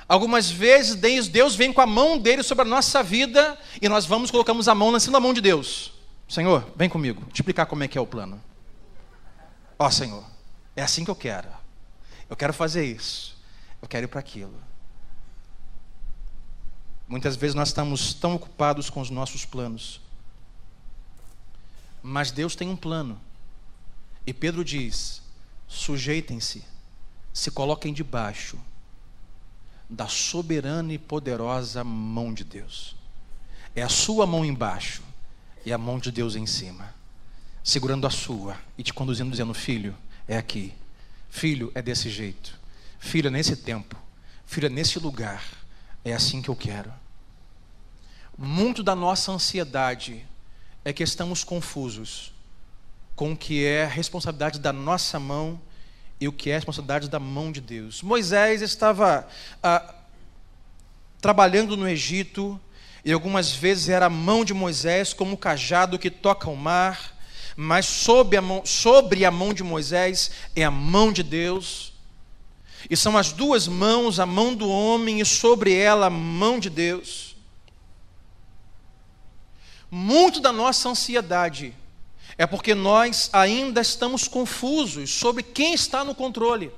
[0.08, 0.96] Algumas vezes
[1.28, 4.76] Deus vem com a mão dele sobre a nossa vida e nós vamos colocamos a
[4.76, 5.94] mão da mão de Deus.
[6.30, 8.42] Senhor, vem comigo, te explicar como é que é o plano.
[9.80, 10.24] Ó Senhor,
[10.76, 11.50] é assim que eu quero.
[12.30, 13.36] Eu quero fazer isso.
[13.82, 14.54] Eu quero ir para aquilo.
[17.08, 20.02] Muitas vezes nós estamos tão ocupados com os nossos planos.
[22.02, 23.20] Mas Deus tem um plano.
[24.26, 25.22] E Pedro diz:
[25.68, 26.64] sujeitem-se,
[27.34, 28.60] se coloquem debaixo
[29.90, 32.96] da soberana e poderosa mão de Deus.
[33.76, 35.04] É a sua mão embaixo
[35.66, 36.94] e a mão de Deus em cima,
[37.64, 39.96] segurando a sua e te conduzindo, dizendo: Filho,
[40.28, 40.74] é aqui.
[41.30, 42.58] Filho, é desse jeito.
[43.00, 43.96] Filho, é nesse tempo.
[44.46, 45.44] Filho, é nesse lugar.
[46.04, 46.92] É assim que eu quero.
[48.38, 50.26] Muito da nossa ansiedade
[50.84, 52.32] é que estamos confusos
[53.16, 55.60] com o que é responsabilidade da nossa mão
[56.20, 58.02] e o que é responsabilidade da mão de Deus.
[58.02, 59.28] Moisés estava
[59.62, 59.96] ah,
[61.22, 62.60] trabalhando no Egito
[63.04, 67.16] e algumas vezes era a mão de Moisés como o cajado que toca o mar,
[67.56, 71.94] mas sobre a mão, sobre a mão de Moisés é a mão de Deus.
[72.90, 76.70] E são as duas mãos, a mão do homem e sobre ela a mão de
[76.70, 77.36] Deus.
[79.90, 81.74] Muito da nossa ansiedade
[82.38, 86.72] é porque nós ainda estamos confusos sobre quem está no controle.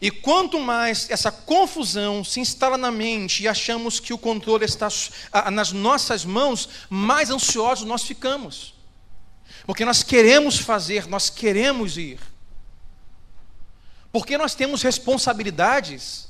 [0.00, 4.88] E quanto mais essa confusão se instala na mente e achamos que o controle está
[5.52, 8.74] nas nossas mãos, mais ansiosos nós ficamos.
[9.64, 12.18] Porque nós queremos fazer, nós queremos ir.
[14.10, 16.28] Porque nós temos responsabilidades,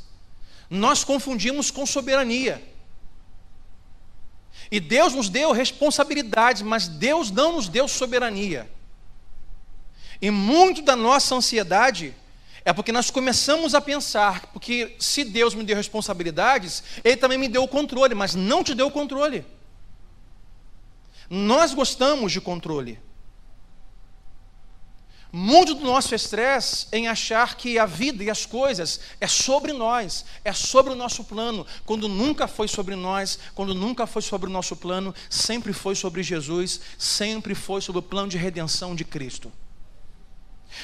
[0.69, 2.72] nós confundimos com soberania.
[4.73, 8.67] E Deus nos deu responsabilidades, mas Deus não nos deu soberania.
[10.19, 12.15] E muito da nossa ansiedade
[12.65, 17.49] é porque nós começamos a pensar, porque se Deus me deu responsabilidades, Ele também me
[17.49, 19.45] deu o controle, mas não te deu o controle.
[21.29, 22.99] Nós gostamos de controle.
[25.35, 30.27] Muito do nosso estresse em achar que a vida e as coisas é sobre nós,
[30.45, 34.53] é sobre o nosso plano, quando nunca foi sobre nós, quando nunca foi sobre o
[34.53, 39.51] nosso plano, sempre foi sobre Jesus, sempre foi sobre o plano de redenção de Cristo.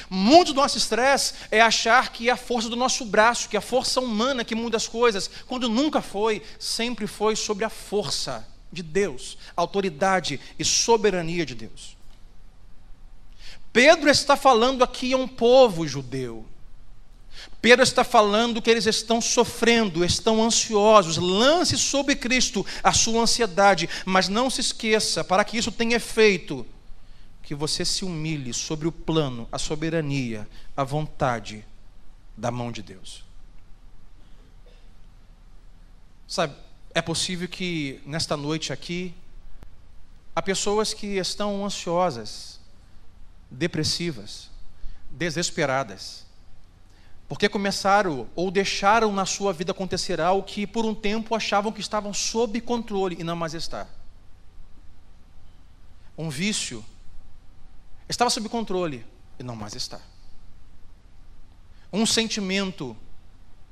[0.09, 3.59] Muito do nosso estresse é achar que é a força do nosso braço, que é
[3.59, 8.47] a força humana que muda as coisas, quando nunca foi, sempre foi sobre a força
[8.71, 11.98] de Deus, autoridade e soberania de Deus.
[13.79, 16.45] Pedro está falando aqui a um povo judeu.
[17.61, 21.15] Pedro está falando que eles estão sofrendo, estão ansiosos.
[21.15, 26.67] Lance sobre Cristo a sua ansiedade, mas não se esqueça, para que isso tenha efeito,
[27.41, 31.65] que você se humilhe sobre o plano, a soberania, a vontade
[32.35, 33.23] da mão de Deus.
[36.27, 36.53] Sabe,
[36.93, 39.13] é possível que nesta noite aqui
[40.35, 42.58] há pessoas que estão ansiosas,
[43.49, 44.49] depressivas,
[45.09, 46.25] desesperadas,
[47.27, 51.79] porque começaram ou deixaram na sua vida acontecer algo que por um tempo achavam que
[51.79, 53.87] estavam sob controle e não mais está.
[56.17, 56.83] Um vício
[58.09, 59.05] estava sob controle
[59.37, 60.01] e não mais está.
[61.93, 62.97] Um sentimento,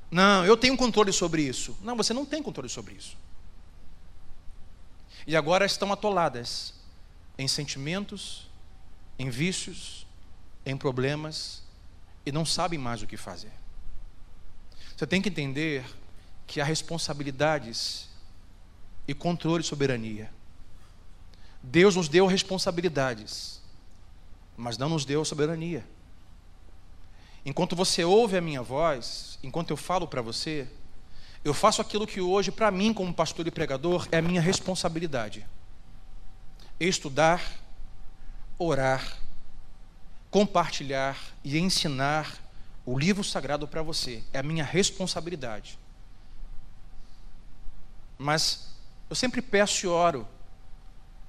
[0.09, 1.75] não, eu tenho controle sobre isso.
[1.81, 3.17] Não, você não tem controle sobre isso.
[5.25, 6.73] E agora estão atoladas
[7.37, 8.46] em sentimentos,
[9.17, 10.05] em vícios,
[10.65, 11.63] em problemas
[12.25, 13.51] e não sabem mais o que fazer.
[14.95, 15.85] Você tem que entender
[16.45, 18.09] que há responsabilidades
[19.07, 20.29] e controle e soberania.
[21.61, 23.61] Deus nos deu responsabilidades,
[24.55, 25.85] mas não nos deu soberania.
[27.45, 30.67] Enquanto você ouve a minha voz, enquanto eu falo para você,
[31.43, 35.47] eu faço aquilo que hoje, para mim, como pastor e pregador, é a minha responsabilidade:
[36.79, 37.41] estudar,
[38.57, 39.17] orar,
[40.29, 42.37] compartilhar e ensinar
[42.85, 44.23] o livro sagrado para você.
[44.31, 45.77] É a minha responsabilidade.
[48.17, 48.73] Mas
[49.09, 50.27] eu sempre peço e oro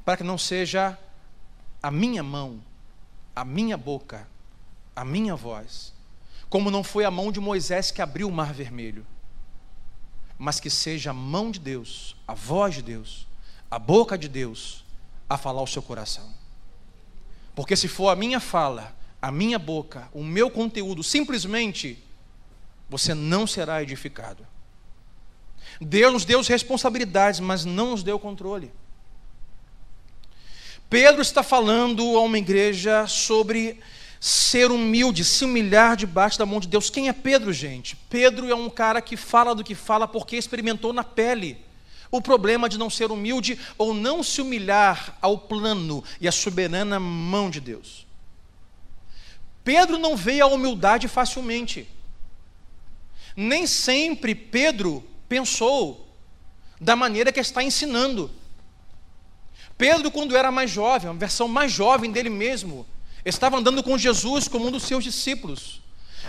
[0.05, 0.99] para que não seja
[1.83, 2.63] a minha mão,
[3.37, 4.27] a minha boca,
[4.97, 5.93] a minha voz,
[6.49, 9.07] como não foi a mão de Moisés que abriu o mar vermelho,
[10.39, 13.27] mas que seja a mão de Deus, a voz de Deus,
[13.71, 14.85] a boca de Deus
[15.29, 16.38] a falar o seu coração.
[17.59, 21.99] Porque se for a minha fala, a minha boca, o meu conteúdo, simplesmente,
[22.89, 24.47] você não será edificado.
[25.81, 28.71] Deus nos deu responsabilidades, mas não nos deu controle.
[30.89, 33.81] Pedro está falando a uma igreja sobre
[34.21, 36.89] ser humilde, se humilhar debaixo da mão de Deus.
[36.89, 37.97] Quem é Pedro, gente?
[38.09, 41.59] Pedro é um cara que fala do que fala porque experimentou na pele
[42.11, 46.99] o problema de não ser humilde ou não se humilhar ao plano e à soberana
[46.99, 48.07] mão de Deus.
[49.63, 51.87] Pedro não veio à humildade facilmente.
[53.37, 56.09] Nem sempre Pedro pensou
[56.81, 58.31] da maneira que está ensinando.
[59.77, 62.87] Pedro, quando era mais jovem, uma versão mais jovem dele mesmo,
[63.25, 65.83] estava andando com Jesus como um dos seus discípulos.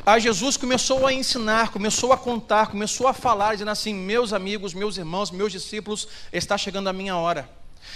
[0.05, 4.73] Aí Jesus começou a ensinar, começou a contar, começou a falar, dizendo assim: Meus amigos,
[4.73, 7.49] meus irmãos, meus discípulos, está chegando a minha hora.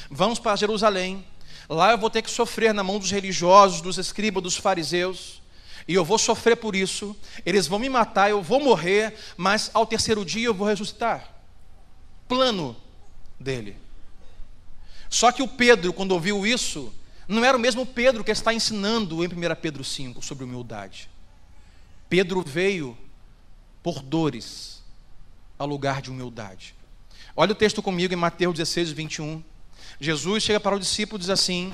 [0.09, 1.25] Vamos para Jerusalém.
[1.69, 5.41] Lá eu vou ter que sofrer na mão dos religiosos, dos escribas, dos fariseus.
[5.87, 7.15] E eu vou sofrer por isso.
[7.45, 11.29] Eles vão me matar, eu vou morrer, mas ao terceiro dia eu vou ressuscitar.
[12.27, 12.75] Plano
[13.39, 13.77] dele.
[15.09, 16.93] Só que o Pedro, quando ouviu isso,
[17.27, 19.31] não era o mesmo Pedro que está ensinando em 1
[19.61, 21.09] Pedro 5 sobre humildade.
[22.13, 22.95] Pedro veio
[23.81, 24.83] por dores
[25.57, 26.75] ao lugar de humildade.
[27.35, 29.43] Olha o texto comigo em Mateus 16, 21.
[29.99, 31.73] Jesus chega para o discípulo e diz assim: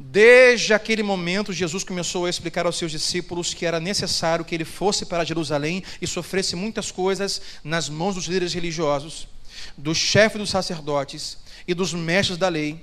[0.00, 4.64] Desde aquele momento, Jesus começou a explicar aos seus discípulos que era necessário que ele
[4.64, 9.28] fosse para Jerusalém e sofresse muitas coisas nas mãos dos líderes religiosos,
[9.76, 11.36] dos chefes dos sacerdotes
[11.68, 12.82] e dos mestres da lei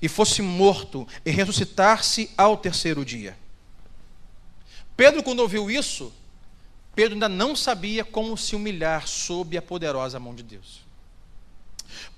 [0.00, 3.36] e fosse morto e ressuscitar-se ao terceiro dia.
[4.96, 6.10] Pedro, quando ouviu isso,
[6.94, 10.84] Pedro ainda não sabia como se humilhar sob a poderosa mão de Deus.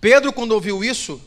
[0.01, 1.21] Pedro, quando ouviu isso,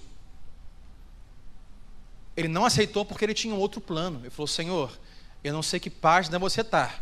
[2.36, 4.20] ele não aceitou porque ele tinha um outro plano.
[4.22, 4.98] Ele falou: Senhor,
[5.43, 7.00] eu não sei que página você está,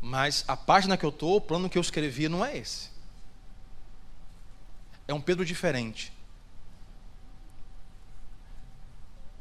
[0.00, 2.90] mas a página que eu estou, o plano que eu escrevi não é esse.
[5.06, 6.12] É um Pedro diferente.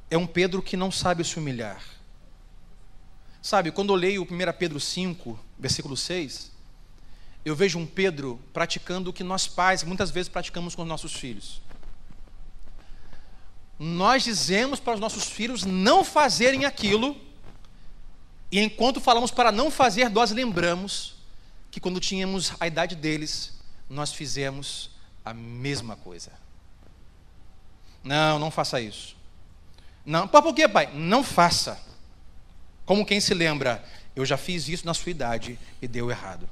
[0.10, 1.82] é um Pedro que não sabe se humilhar.
[3.42, 4.28] Sabe, quando eu leio 1
[4.58, 6.52] Pedro 5, versículo 6,
[7.46, 11.14] eu vejo um Pedro praticando o que nós pais muitas vezes praticamos com os nossos
[11.14, 11.62] filhos.
[13.78, 17.16] Nós dizemos para os nossos filhos não fazerem aquilo,
[18.52, 21.16] e enquanto falamos para não fazer, nós lembramos
[21.72, 23.58] que quando tínhamos a idade deles,
[23.90, 24.90] nós fizemos
[25.24, 26.32] a mesma coisa.
[28.04, 29.16] Não, não faça isso.
[30.06, 30.92] Não, por quê, pai?
[30.94, 31.89] Não faça.
[32.90, 33.84] Como quem se lembra,
[34.16, 36.50] eu já fiz isso na sua idade e deu errado.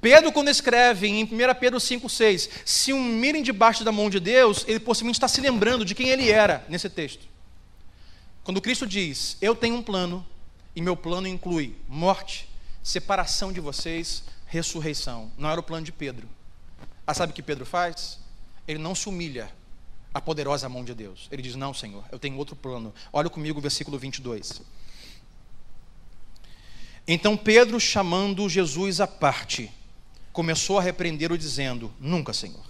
[0.00, 1.28] Pedro, quando escreve em 1
[1.60, 5.94] Pedro 5,6, se humilhem debaixo da mão de Deus, ele possivelmente está se lembrando de
[5.94, 7.28] quem ele era nesse texto.
[8.44, 10.26] Quando Cristo diz, eu tenho um plano,
[10.74, 12.48] e meu plano inclui morte,
[12.82, 15.30] separação de vocês, ressurreição.
[15.36, 16.26] Não era o plano de Pedro.
[17.06, 18.18] Ah, sabe o que Pedro faz?
[18.66, 19.50] Ele não se humilha
[20.16, 21.28] a poderosa mão de Deus.
[21.30, 22.92] Ele diz: Não, Senhor, eu tenho outro plano.
[23.12, 24.62] Olha comigo o versículo 22.
[27.06, 29.70] Então Pedro, chamando Jesus à parte,
[30.32, 32.64] começou a repreendê-lo, dizendo: Nunca, Senhor,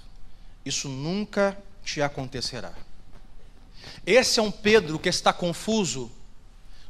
[0.64, 2.74] isso nunca te acontecerá.
[4.04, 6.10] Esse é um Pedro que está confuso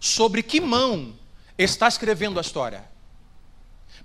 [0.00, 1.14] sobre que mão
[1.58, 2.82] está escrevendo a história.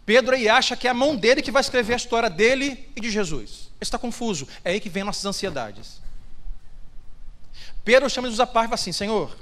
[0.05, 2.99] Pedro aí acha que é a mão dele que vai escrever a história dele e
[2.99, 3.69] de Jesus.
[3.79, 4.45] Está confuso.
[4.65, 6.01] É aí que vem nossas ansiedades.
[7.83, 9.35] Pedro chama Jesus à parte e fala assim: Senhor,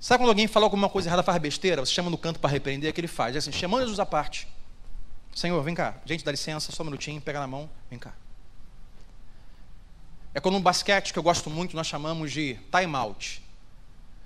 [0.00, 1.84] sabe quando alguém fala alguma coisa errada, faz besteira?
[1.84, 3.34] Você chama no canto para repreender, é que ele faz.
[3.34, 4.48] É assim, chamando Jesus à parte.
[5.34, 5.96] Senhor, vem cá.
[6.04, 8.12] Gente, dá licença, só um minutinho, pega na mão, vem cá.
[10.32, 13.42] É quando no basquete, que eu gosto muito, nós chamamos de time out.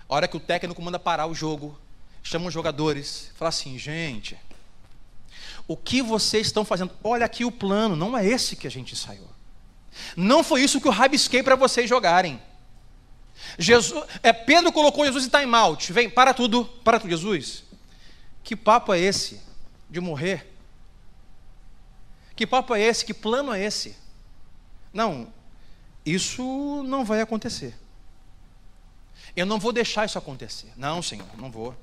[0.08, 1.78] A hora que o técnico manda parar o jogo,
[2.22, 4.38] chama os jogadores, fala assim, gente,
[5.66, 6.92] o que vocês estão fazendo?
[7.04, 9.28] Olha aqui o plano, não é esse que a gente ensaiou.
[10.16, 12.40] Não foi isso que eu rabisquei para vocês jogarem.
[13.56, 15.92] Jesus, é, Pedro colocou Jesus em time out.
[15.92, 17.64] Vem, para tudo, para tudo, Jesus.
[18.42, 19.40] Que papo é esse
[19.88, 20.46] de morrer?
[22.34, 23.04] Que papo é esse?
[23.04, 23.96] Que plano é esse?
[24.92, 25.32] Não,
[26.04, 27.74] isso não vai acontecer.
[29.36, 30.72] Eu não vou deixar isso acontecer.
[30.76, 31.74] Não, Senhor, não vou.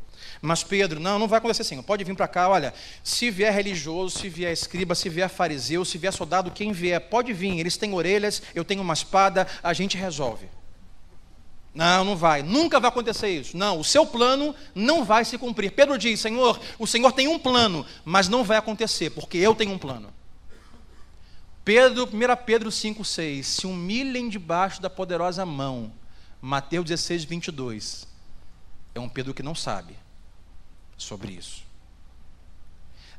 [0.42, 1.84] Mas Pedro, não, não vai acontecer, Senhor.
[1.84, 2.74] Pode vir para cá, olha.
[3.04, 7.32] Se vier religioso, se vier escriba, se vier fariseu, se vier soldado, quem vier, pode
[7.34, 7.60] vir.
[7.60, 10.48] Eles têm orelhas, eu tenho uma espada, a gente resolve.
[11.76, 12.42] Não, não vai.
[12.42, 13.58] Nunca vai acontecer isso.
[13.58, 15.72] Não, o seu plano não vai se cumprir.
[15.72, 19.74] Pedro diz: Senhor, o Senhor tem um plano, mas não vai acontecer, porque eu tenho
[19.74, 20.12] um plano.
[21.66, 22.10] Pedro, 1
[22.46, 25.92] Pedro 5,6: Se humilhem debaixo da poderosa mão.
[26.42, 28.08] Mateus 16, 22.
[28.94, 29.98] É um Pedro que não sabe
[30.98, 31.64] sobre isso.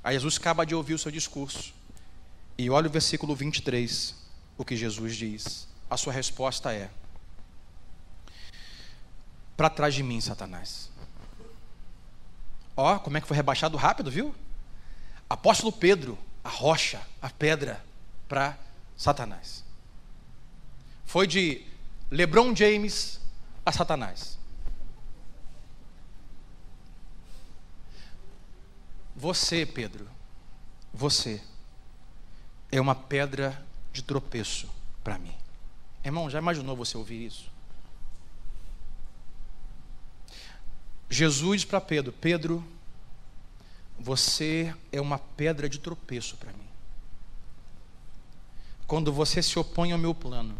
[0.03, 1.75] Aí Jesus acaba de ouvir o seu discurso.
[2.57, 4.15] E olha o versículo 23,
[4.57, 5.69] o que Jesus diz.
[5.91, 6.89] A sua resposta é:
[9.57, 10.91] Para trás de mim, Satanás.
[12.77, 14.35] Ó, como é que foi rebaixado rápido, viu?
[15.29, 17.85] Apóstolo Pedro, a rocha, a pedra,
[18.29, 18.59] para
[18.97, 19.65] Satanás.
[21.05, 21.65] Foi de
[22.11, 23.21] LeBron James
[23.65, 24.39] a Satanás.
[29.15, 30.07] Você, Pedro,
[30.93, 31.43] você
[32.71, 34.69] é uma pedra de tropeço
[35.03, 35.35] para mim.
[36.05, 37.51] Irmão, já imaginou você ouvir isso?
[41.09, 42.65] Jesus para Pedro: Pedro,
[43.99, 46.67] você é uma pedra de tropeço para mim
[48.87, 50.57] quando você se opõe ao meu plano,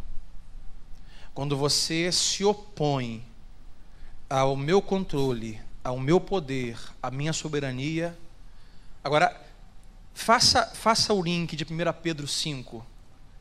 [1.33, 3.25] quando você se opõe
[4.29, 8.19] ao meu controle, ao meu poder, à minha soberania.
[9.05, 9.41] Agora,
[10.13, 11.69] faça, faça o link de 1
[12.03, 12.85] Pedro 5,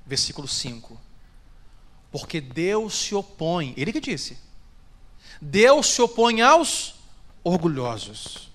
[0.06, 1.00] versículo 5.
[2.12, 4.38] Porque Deus se opõe, ele que disse,
[5.42, 6.95] Deus se opõe aos
[7.46, 8.50] orgulhosos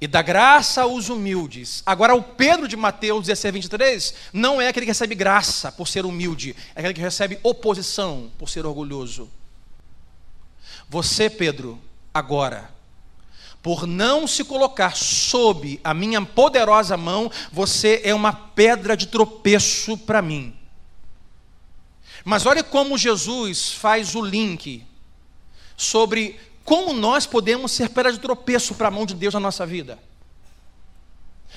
[0.00, 1.82] e dá graça aos humildes.
[1.84, 6.06] Agora, o Pedro de Mateus 16, 23, não é aquele que recebe graça por ser
[6.06, 9.28] humilde, é aquele que recebe oposição por ser orgulhoso.
[10.88, 11.80] Você, Pedro,
[12.14, 12.70] agora,
[13.60, 19.98] por não se colocar sob a minha poderosa mão, você é uma pedra de tropeço
[19.98, 20.54] para mim.
[22.24, 24.86] Mas olha como Jesus faz o link
[25.76, 26.38] sobre
[26.68, 29.98] como nós podemos ser pedra de tropeço para a mão de Deus na nossa vida?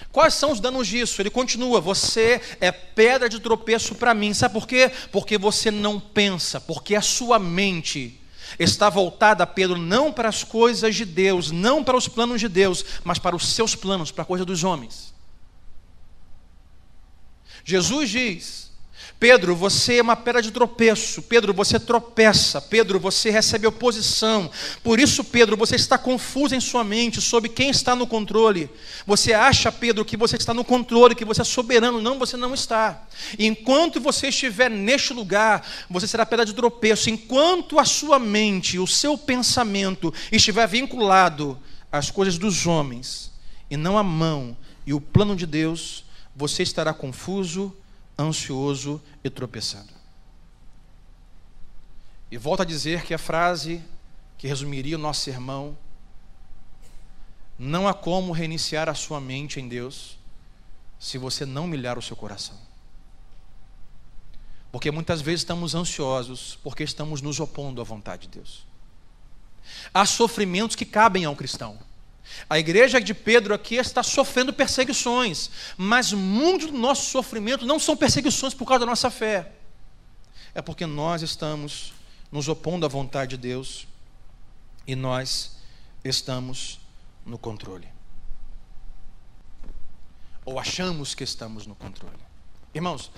[0.10, 1.22] Quais são os danos disso?
[1.22, 4.34] Ele continua: você é pedra de tropeço para mim.
[4.34, 4.90] Sabe por quê?
[5.12, 8.22] Porque você não pensa, porque a sua mente
[8.58, 12.86] está voltada, Pedro, não para as coisas de Deus, não para os planos de Deus,
[13.04, 15.14] mas para os seus planos, para a coisa dos homens.
[17.66, 18.71] Jesus diz:
[19.22, 21.22] Pedro, você é uma pedra de tropeço.
[21.22, 22.60] Pedro, você tropeça.
[22.60, 24.50] Pedro, você recebe oposição.
[24.84, 28.68] Por isso, Pedro, você está confuso em sua mente sobre quem está no controle.
[29.06, 32.02] Você acha, Pedro, que você está no controle, que você é soberano.
[32.02, 33.08] Não, você não está.
[33.38, 37.08] enquanto você estiver neste lugar, você será pedra de tropeço.
[37.08, 41.60] Enquanto a sua mente, o seu pensamento estiver vinculado
[41.92, 43.32] às coisas dos homens
[43.70, 46.04] e não à mão e o plano de Deus,
[46.36, 47.72] você estará confuso
[48.22, 49.94] ansioso e tropeçando.
[52.30, 53.84] E volto a dizer que a frase
[54.38, 55.78] que resumiria o nosso sermão:
[57.60, 60.18] não há como reiniciar a sua mente em Deus
[61.00, 62.58] se você não milhar o seu coração.
[64.72, 68.66] Porque muitas vezes estamos ansiosos porque estamos nos opondo à vontade de Deus.
[69.94, 71.78] Há sofrimentos que cabem ao cristão.
[72.50, 77.96] A igreja de Pedro aqui está sofrendo perseguições, mas muito do nosso sofrimento não são
[77.96, 79.52] perseguições por causa da nossa fé,
[80.54, 81.94] é porque nós estamos
[82.32, 83.88] nos opondo à vontade de Deus
[84.86, 85.58] e nós
[86.04, 86.80] estamos
[87.26, 87.88] no controle.
[90.46, 92.18] ou achamos que estamos no controle.
[92.74, 93.12] Irmãos,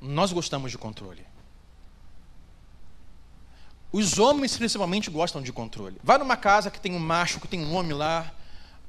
[0.00, 1.24] nós gostamos de controle.
[3.92, 6.00] Os homens principalmente gostam de controle.
[6.02, 8.32] Vai numa casa que tem um macho, que tem um homem lá,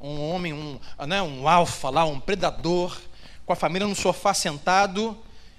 [0.01, 2.99] um homem, um, né, um alfa lá, um predador,
[3.45, 5.17] com a família no sofá sentado,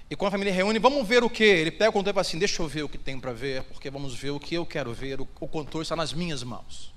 [0.09, 1.43] e quando a família reúne, vamos ver o que?
[1.43, 3.63] Ele pega o controle e fala assim: deixa eu ver o que tem para ver,
[3.63, 6.93] porque vamos ver o que eu quero ver, o, o controle está nas minhas mãos.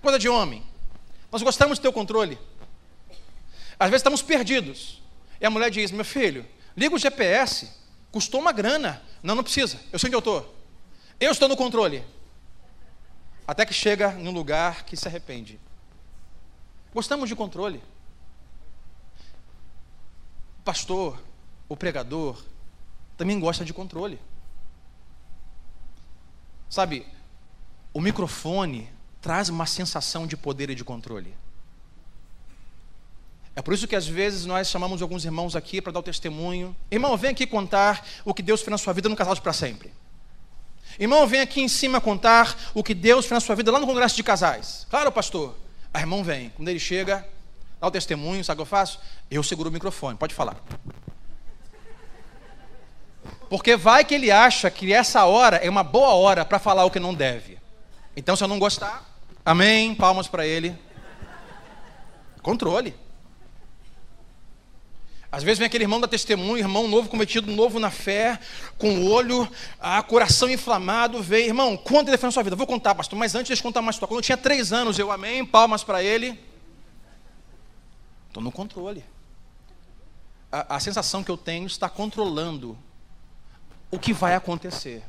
[0.00, 0.62] Coisa de homem.
[1.30, 2.38] Nós gostamos de ter o controle.
[3.78, 5.02] Às vezes estamos perdidos.
[5.40, 6.46] E a mulher diz: meu filho,
[6.76, 7.70] liga o GPS,
[8.10, 9.02] custou uma grana.
[9.22, 10.56] Não, não precisa, eu sei onde eu estou.
[11.20, 12.02] Eu estou no controle.
[13.46, 15.60] Até que chega num lugar que se arrepende.
[16.94, 17.82] Gostamos de controle.
[20.60, 21.20] O pastor,
[21.68, 22.42] o pregador,
[23.16, 24.18] também gosta de controle.
[26.68, 27.06] Sabe,
[27.92, 28.88] o microfone
[29.20, 31.34] traz uma sensação de poder e de controle.
[33.54, 36.74] É por isso que às vezes nós chamamos alguns irmãos aqui para dar o testemunho.
[36.90, 39.52] Irmão, vem aqui contar o que Deus fez na sua vida no casal de para
[39.52, 39.92] sempre.
[40.98, 43.86] Irmão, vem aqui em cima contar o que Deus fez na sua vida lá no
[43.86, 44.86] congresso de casais.
[44.88, 45.54] Claro, pastor.
[45.92, 46.50] A irmão vem.
[46.50, 47.26] Quando ele chega,
[47.80, 49.00] dá o testemunho, sabe o que eu faço?
[49.30, 50.56] Eu seguro o microfone, pode falar.
[53.48, 56.90] Porque vai que ele acha que essa hora é uma boa hora para falar o
[56.90, 57.58] que não deve.
[58.16, 59.04] Então, se eu não gostar,
[59.44, 60.74] amém, palmas para ele.
[62.42, 62.94] Controle.
[65.32, 68.38] Às vezes vem aquele irmão da testemunha, irmão novo, cometido novo na fé,
[68.76, 72.54] com o olho, a coração inflamado, veio, irmão, conta ele foi na sua vida.
[72.54, 74.08] Vou contar, pastor, mas antes de contar uma história.
[74.08, 76.38] Quando eu tinha três anos, eu amém, palmas para ele.
[78.28, 79.02] Estou no controle.
[80.52, 82.76] A, a sensação que eu tenho está controlando
[83.90, 85.02] o que vai acontecer.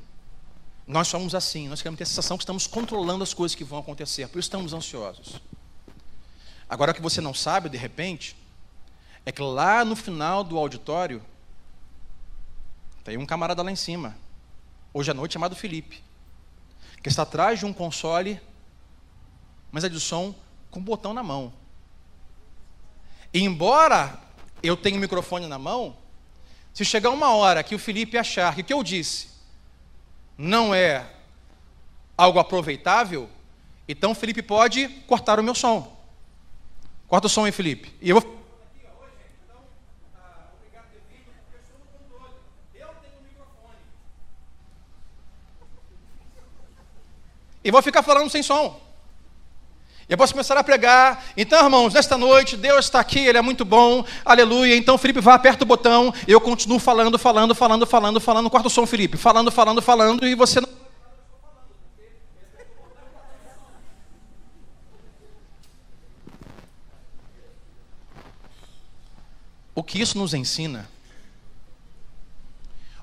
[0.88, 3.80] Nós somos assim, nós queremos ter a sensação que estamos controlando as coisas que vão
[3.80, 5.42] acontecer, por isso estamos ansiosos.
[6.70, 8.38] Agora que você não sabe, de repente,
[9.26, 11.22] é que lá no final do auditório
[13.04, 14.16] tem um camarada lá em cima,
[14.94, 16.04] hoje à noite chamado Felipe,
[17.02, 18.40] que está atrás de um console,
[19.72, 20.34] mas é de som
[20.72, 21.54] com um botão na mão.
[23.34, 24.20] E embora
[24.62, 25.98] eu tenha o microfone na mão,
[26.74, 29.30] se chegar uma hora que o Felipe achar que o que eu disse
[30.38, 31.10] não é
[32.18, 33.30] algo aproveitável,
[33.88, 35.96] então o Felipe pode cortar o meu som.
[37.08, 37.94] Corta o som aí, Felipe.
[38.02, 38.43] E eu vou
[47.64, 48.80] E vou ficar falando sem som.
[50.08, 51.24] Eu posso começar a pregar.
[51.38, 54.06] Então, irmãos, nesta noite, Deus está aqui, Ele é muito bom.
[54.26, 54.76] Aleluia.
[54.76, 56.14] Então, Felipe vai, aperta o botão.
[56.28, 58.50] Eu continuo falando, falando, falando, falando, falando.
[58.50, 59.18] Quarto som, Felipe.
[59.18, 60.28] Falando, falando, falando.
[60.28, 60.70] E você não.
[69.76, 70.88] O que isso nos ensina?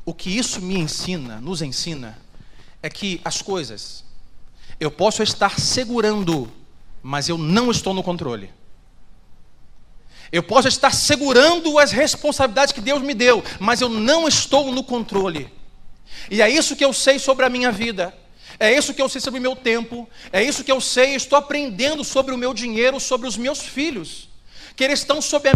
[0.04, 2.18] O que isso me ensina, nos ensina,
[2.82, 4.04] é que as coisas
[4.80, 6.50] eu posso estar segurando,
[7.02, 8.50] mas eu não estou no controle.
[10.32, 14.82] Eu posso estar segurando as responsabilidades que Deus me deu, mas eu não estou no
[14.82, 15.52] controle.
[16.30, 18.14] E é isso que eu sei sobre a minha vida.
[18.58, 20.08] É isso que eu sei sobre o meu tempo.
[20.32, 21.14] É isso que eu sei.
[21.14, 24.28] Estou aprendendo sobre o meu dinheiro, sobre os meus filhos.
[24.76, 25.52] Que eles estão sob a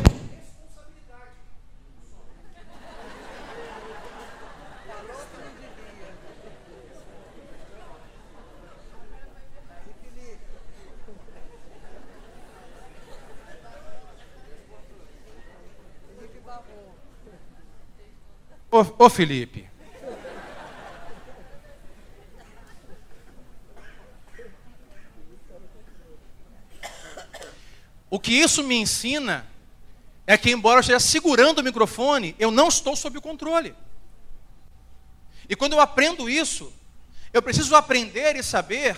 [18.75, 19.71] Ô, ô Felipe.
[28.11, 29.47] O que isso me ensina
[30.27, 33.77] é que, embora eu esteja segurando o microfone, eu não estou sob o controle.
[35.49, 36.73] E quando eu aprendo isso,
[37.33, 38.97] eu preciso aprender e saber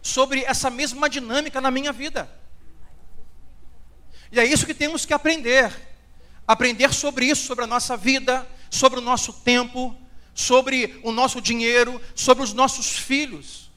[0.00, 2.30] sobre essa mesma dinâmica na minha vida.
[4.32, 5.70] E é isso que temos que aprender
[6.46, 9.96] aprender sobre isso, sobre a nossa vida, sobre o nosso tempo,
[10.34, 13.70] sobre o nosso dinheiro, sobre os nossos filhos,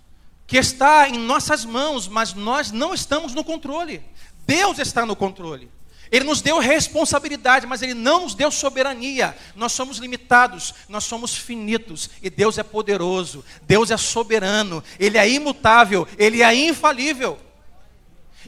[0.47, 4.01] que está em nossas mãos, mas nós não estamos no controle.
[4.45, 5.69] Deus está no controle.
[6.09, 9.37] Ele nos deu responsabilidade, mas Ele não nos deu soberania.
[9.55, 15.29] Nós somos limitados, nós somos finitos, e Deus é poderoso, Deus é soberano, Ele é
[15.29, 17.37] imutável, Ele é infalível.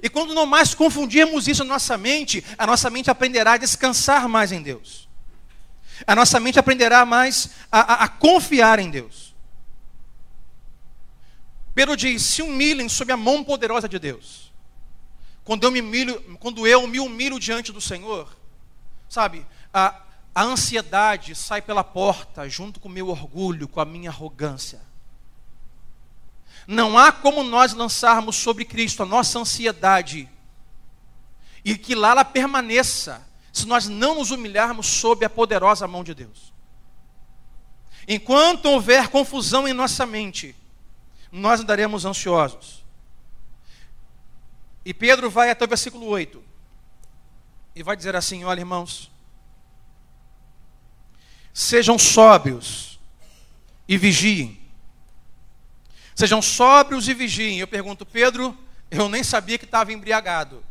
[0.02, 4.30] E quando não mais confundirmos isso na nossa mente, a nossa mente aprenderá a descansar
[4.30, 5.09] mais em Deus.
[6.06, 9.36] A nossa mente aprenderá mais a, a, a confiar em Deus.
[11.74, 14.52] Pedro diz: se humilhem sob a mão poderosa de Deus.
[15.50, 18.38] quando eu me humilho, quando eu me humilho diante do Senhor,
[19.10, 19.44] sabe,
[19.74, 20.00] a,
[20.36, 24.80] a ansiedade sai pela porta junto com o meu orgulho, com a minha arrogância.
[26.68, 30.30] Não há como nós lançarmos sobre Cristo a nossa ansiedade
[31.66, 33.28] e que lá ela permaneça,
[33.60, 36.54] se nós não nos humilharmos sob a poderosa mão de Deus.
[38.08, 40.56] Enquanto houver confusão em nossa mente,
[41.32, 42.84] nós andaremos ansiosos.
[44.84, 46.44] E Pedro vai até o versículo 8
[47.76, 49.12] e vai dizer assim: Olha, irmãos,
[51.54, 53.00] sejam sóbrios
[53.88, 54.60] e vigiem.
[56.16, 57.60] Sejam sóbrios e vigiem.
[57.60, 58.58] Eu pergunto, Pedro,
[58.90, 60.64] eu nem sabia que estava embriagado.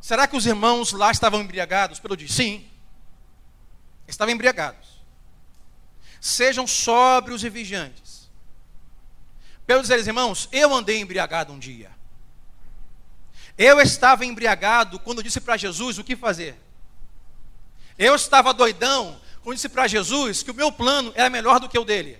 [0.00, 1.98] Será que os irmãos lá estavam embriagados?
[1.98, 2.68] Pedro diz: sim,
[4.06, 4.98] estavam embriagados.
[6.20, 8.28] Sejam sóbrios e vigiantes.
[9.66, 11.90] Pedro diz, irmãos, eu andei embriagado um dia.
[13.56, 16.58] Eu estava embriagado quando disse para Jesus o que fazer.
[17.98, 21.78] Eu estava doidão quando disse para Jesus que o meu plano era melhor do que
[21.78, 22.18] o dele.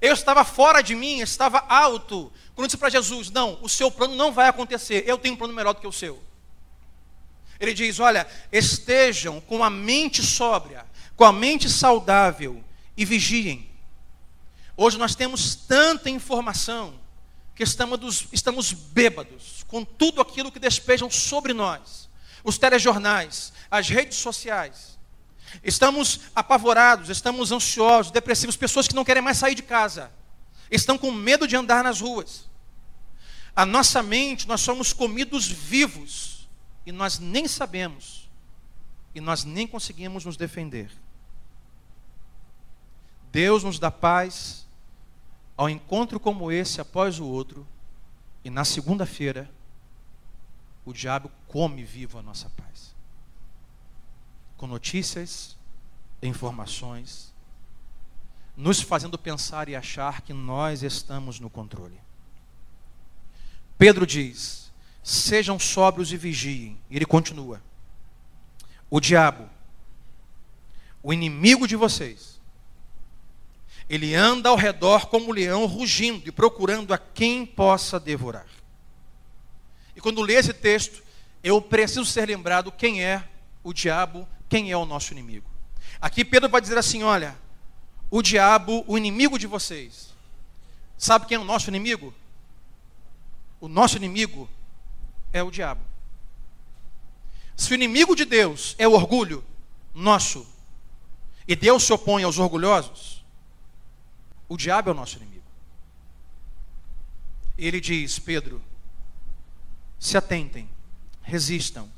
[0.00, 2.32] Eu estava fora de mim, estava alto.
[2.54, 5.52] Quando disse para Jesus: Não, o seu plano não vai acontecer, eu tenho um plano
[5.52, 6.22] melhor do que o seu.
[7.58, 12.64] Ele diz: Olha, estejam com a mente sóbria, com a mente saudável
[12.96, 13.68] e vigiem.
[14.76, 16.98] Hoje nós temos tanta informação
[17.54, 22.08] que estamos, estamos bêbados com tudo aquilo que despejam sobre nós.
[22.42, 24.98] Os telejornais, as redes sociais.
[25.62, 30.10] Estamos apavorados, estamos ansiosos, depressivos, pessoas que não querem mais sair de casa,
[30.70, 32.48] estão com medo de andar nas ruas.
[33.54, 36.48] A nossa mente, nós somos comidos vivos
[36.86, 38.30] e nós nem sabemos,
[39.14, 40.90] e nós nem conseguimos nos defender.
[43.32, 44.66] Deus nos dá paz
[45.56, 47.66] ao encontro como esse após o outro,
[48.44, 49.50] e na segunda-feira,
[50.84, 52.89] o diabo come vivo a nossa paz.
[54.60, 55.56] Com notícias,
[56.22, 57.32] informações,
[58.54, 61.98] nos fazendo pensar e achar que nós estamos no controle.
[63.78, 64.70] Pedro diz:
[65.02, 66.78] Sejam sóbrios e vigiem.
[66.90, 67.62] E ele continua:
[68.90, 69.48] O diabo,
[71.02, 72.38] o inimigo de vocês,
[73.88, 78.46] ele anda ao redor como um leão rugindo e procurando a quem possa devorar.
[79.96, 81.02] E quando lê esse texto,
[81.42, 83.26] eu preciso ser lembrado quem é
[83.64, 85.48] o diabo, quem é o nosso inimigo.
[86.00, 87.38] Aqui Pedro vai dizer assim: olha,
[88.10, 90.12] o diabo, o inimigo de vocês.
[90.98, 92.12] Sabe quem é o nosso inimigo?
[93.58, 94.50] O nosso inimigo
[95.32, 95.82] é o diabo.
[97.56, 99.44] Se o inimigo de Deus é o orgulho
[99.94, 100.46] nosso,
[101.46, 103.24] e Deus se opõe aos orgulhosos,
[104.48, 105.44] o diabo é o nosso inimigo.
[107.56, 108.60] Ele diz, Pedro,
[109.98, 110.68] se atentem,
[111.22, 111.90] resistam,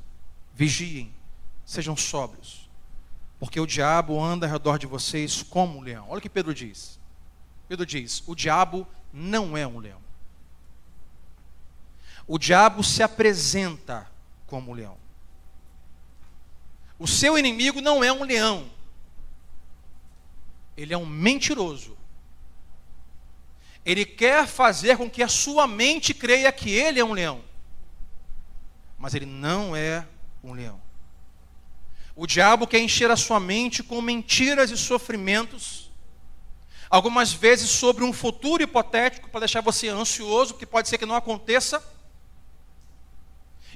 [0.55, 1.14] vigiem,
[1.72, 2.68] sejam sóbrios,
[3.40, 6.04] porque o diabo anda ao redor de vocês como um leão.
[6.08, 7.00] Olha o que Pedro diz.
[7.66, 10.00] Pedro diz: o diabo não é um leão.
[12.26, 14.06] O diabo se apresenta
[14.46, 14.98] como um leão.
[16.98, 18.70] O seu inimigo não é um leão.
[20.76, 21.96] Ele é um mentiroso.
[23.82, 27.42] Ele quer fazer com que a sua mente creia que ele é um leão.
[28.98, 30.06] Mas ele não é
[30.44, 30.81] um leão.
[32.14, 35.90] O diabo quer encher a sua mente com mentiras e sofrimentos,
[36.90, 41.16] algumas vezes sobre um futuro hipotético para deixar você ansioso, que pode ser que não
[41.16, 41.82] aconteça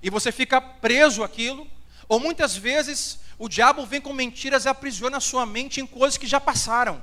[0.02, 1.66] e você fica preso àquilo,
[2.08, 6.16] ou muitas vezes o diabo vem com mentiras e aprisiona a sua mente em coisas
[6.16, 7.02] que já passaram.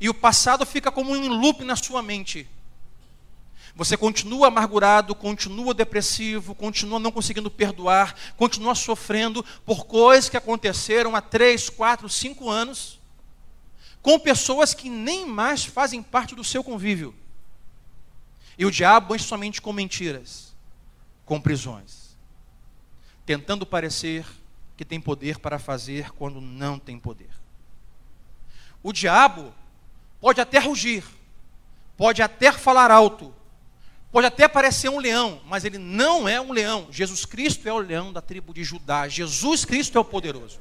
[0.00, 2.48] E o passado fica como um loop na sua mente.
[3.74, 11.14] Você continua amargurado, continua depressivo, continua não conseguindo perdoar, continua sofrendo por coisas que aconteceram
[11.14, 13.00] há três, quatro, cinco anos,
[14.02, 17.14] com pessoas que nem mais fazem parte do seu convívio.
[18.58, 20.50] E o diabo enche sua mente com mentiras
[21.30, 22.18] com prisões,
[23.24, 24.26] tentando parecer
[24.76, 27.30] que tem poder para fazer quando não tem poder.
[28.82, 29.54] O diabo
[30.20, 31.04] pode até rugir,
[31.96, 33.32] pode até falar alto,
[34.12, 36.88] pode até parecer um leão, mas ele não é um leão.
[36.90, 40.58] Jesus Cristo é o leão da tribo de Judá, Jesus Cristo é o poderoso.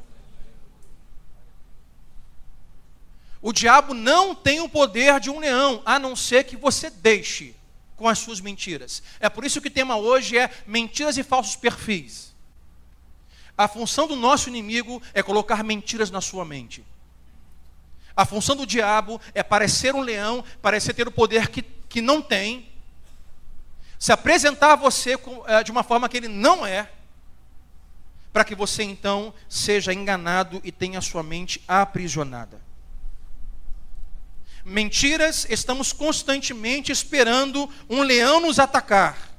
[3.42, 7.56] O diabo não tem o poder de um leão, a não ser que você deixe
[7.96, 9.02] com as suas mentiras.
[9.20, 12.34] É por isso que o tema hoje é mentiras e falsos perfis.
[13.58, 16.84] A função do nosso inimigo é colocar mentiras na sua mente.
[18.16, 22.22] A função do diabo é parecer um leão, parecer ter o poder que, que não
[22.22, 22.69] tem,
[24.00, 26.90] se apresentar a você é, de uma forma que ele não é,
[28.32, 32.62] para que você então seja enganado e tenha sua mente aprisionada.
[34.64, 39.30] Mentiras, estamos constantemente esperando um leão nos atacar.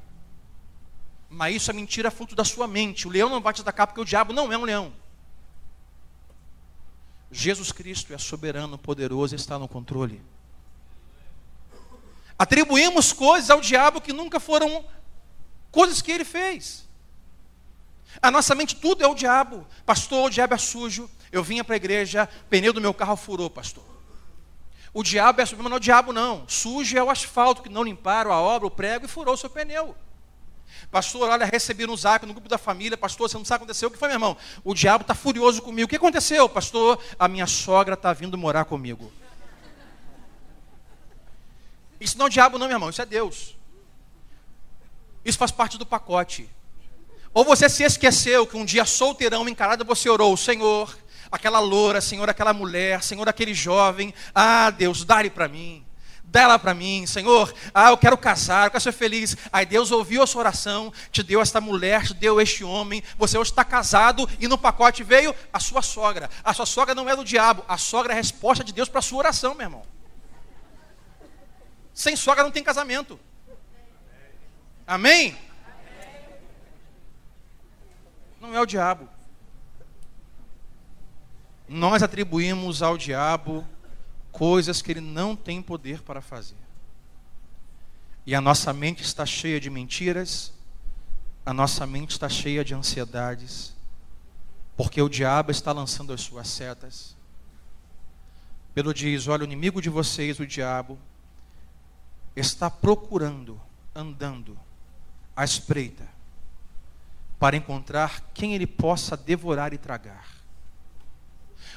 [1.29, 3.07] Mas isso é mentira fruto da sua mente.
[3.07, 4.93] O leão não vai te atacar porque o diabo não é um leão.
[7.31, 10.21] Jesus Cristo é soberano, poderoso está no controle.
[12.41, 14.83] Atribuímos coisas ao diabo que nunca foram
[15.71, 16.89] coisas que ele fez.
[18.23, 19.67] A nossa mente tudo é o diabo.
[19.85, 21.11] Pastor, o diabo é sujo.
[21.31, 23.85] Eu vinha para a igreja, pneu do meu carro furou, pastor.
[24.91, 26.49] O diabo é sujo, não é o diabo não.
[26.49, 29.51] Sujo é o asfalto que não limparam a obra, o prego e furou o seu
[29.51, 29.95] pneu.
[30.91, 33.73] Pastor, olha, recebi no zap, no grupo da família, pastor, você não sabe o que
[33.73, 33.91] aconteceu.
[33.91, 34.35] O que foi, meu irmão?
[34.65, 35.85] O diabo está furioso comigo.
[35.85, 36.99] O que aconteceu, pastor?
[37.19, 39.13] A minha sogra está vindo morar comigo.
[42.01, 43.57] Isso não é o diabo, não, meu irmão, isso é Deus.
[45.25, 46.49] Isso faz parte do pacote.
[47.33, 50.97] Ou você se esqueceu que um dia solteirão encarado você orou, Senhor,
[51.31, 55.85] aquela loura, Senhor, aquela mulher, Senhor, aquele jovem, ah, Deus, dá-lhe para mim
[56.31, 59.37] dá ela para mim, Senhor, ah, eu quero casar, eu quero ser feliz.
[59.53, 63.37] Aí Deus ouviu a sua oração, te deu esta mulher, te deu este homem, você
[63.37, 66.31] hoje está casado e no pacote veio a sua sogra.
[66.45, 69.01] A sua sogra não é do diabo, a sogra é a resposta de Deus para
[69.01, 69.83] a sua oração, meu irmão.
[72.01, 73.21] Sem sogra não tem casamento.
[74.87, 75.37] Amém?
[78.41, 79.07] Não é o diabo.
[81.69, 83.69] Nós atribuímos ao diabo
[84.33, 86.57] coisas que ele não tem poder para fazer.
[88.25, 90.55] E a nossa mente está cheia de mentiras,
[91.45, 93.75] a nossa mente está cheia de ansiedades,
[94.75, 97.15] porque o diabo está lançando as suas setas.
[98.73, 100.99] Pedro diz: Olha, o inimigo de vocês, o diabo,
[102.35, 103.61] está procurando,
[103.95, 104.59] andando
[105.37, 106.07] à espreita,
[107.39, 110.27] para encontrar quem ele possa devorar e tragar.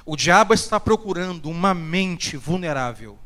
[0.05, 3.17] O diabo está procurando uma mente vulnerável.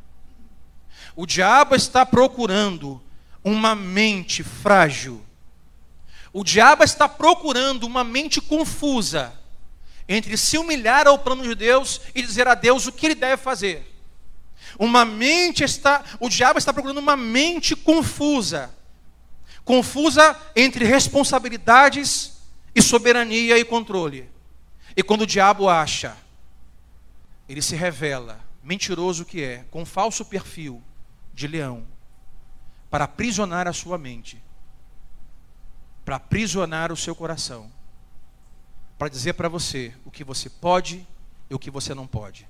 [1.16, 3.02] O diabo está procurando
[3.44, 5.24] uma mente frágil.
[6.32, 9.34] O diabo está procurando uma mente confusa
[10.08, 13.42] entre se humilhar ao plano de Deus e dizer a Deus o que ele deve
[13.42, 13.97] fazer.
[14.78, 18.74] Uma mente está, o diabo está procurando uma mente confusa.
[19.66, 22.38] Confusa entre responsabilidades
[22.76, 24.30] e soberania e controle.
[24.96, 26.16] E quando o diabo acha
[27.48, 30.84] ele se revela, mentiroso que é, com falso perfil
[31.34, 31.86] de leão,
[32.90, 34.42] para aprisionar a sua mente,
[36.04, 37.72] para aprisionar o seu coração,
[38.98, 41.08] para dizer para você o que você pode
[41.50, 42.48] e o que você não pode,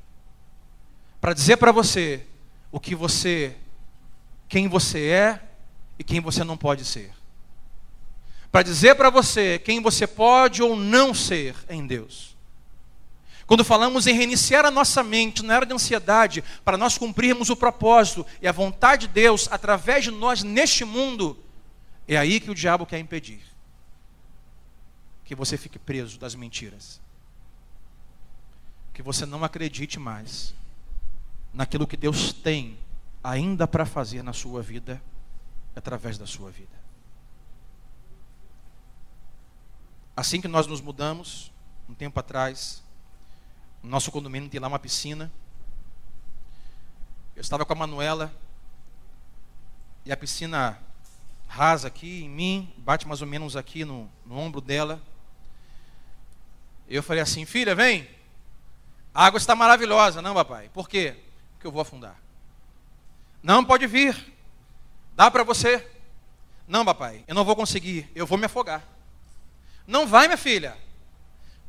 [1.28, 2.26] para dizer para você
[2.72, 3.54] o que você,
[4.48, 5.44] quem você é
[6.00, 7.12] e quem você não pode ser,
[8.50, 12.34] para dizer para você quem você pode ou não ser em Deus.
[13.46, 17.58] Quando falamos em reiniciar a nossa mente na era de ansiedade, para nós cumprirmos o
[17.58, 21.38] propósito e a vontade de Deus através de nós neste mundo,
[22.08, 23.42] é aí que o diabo quer impedir
[25.26, 27.02] que você fique preso das mentiras.
[28.94, 30.56] Que você não acredite mais
[31.58, 32.78] naquilo que Deus tem
[33.24, 35.02] ainda para fazer na sua vida,
[35.76, 36.78] através da sua vida.
[40.16, 41.52] Assim que nós nos mudamos,
[41.90, 42.84] um tempo atrás,
[43.82, 45.32] no nosso condomínio tem lá uma piscina.
[47.36, 48.32] Eu estava com a Manuela
[50.06, 50.78] e a piscina
[51.48, 55.02] rasa aqui em mim, bate mais ou menos aqui no, no ombro dela.
[56.88, 58.08] Eu falei assim, filha, vem.
[59.12, 60.22] A água está maravilhosa.
[60.22, 60.70] Não, papai.
[60.70, 61.27] Por quê?
[61.58, 62.16] Porque eu vou afundar.
[63.42, 64.16] Não, pode vir.
[65.16, 65.86] Dá para você.
[66.68, 68.10] Não, papai, eu não vou conseguir.
[68.14, 68.84] Eu vou me afogar.
[69.88, 70.78] Não vai, minha filha.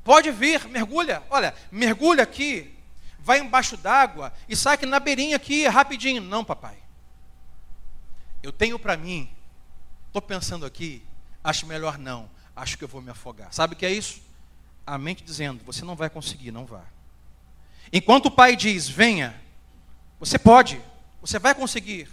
[0.05, 1.23] Pode vir, mergulha.
[1.31, 2.75] Olha, mergulha aqui,
[3.19, 6.21] vai embaixo d'água e sai aqui na beirinha aqui rapidinho.
[6.21, 6.77] Não, papai.
[8.43, 9.31] Eu tenho para mim,
[10.07, 11.03] estou pensando aqui,
[11.43, 13.53] acho melhor não, acho que eu vou me afogar.
[13.53, 14.21] Sabe o que é isso?
[14.87, 16.85] A mente dizendo, você não vai conseguir, não vá.
[17.93, 19.41] Enquanto o pai diz, venha,
[20.19, 20.81] você pode,
[21.21, 22.09] você vai conseguir.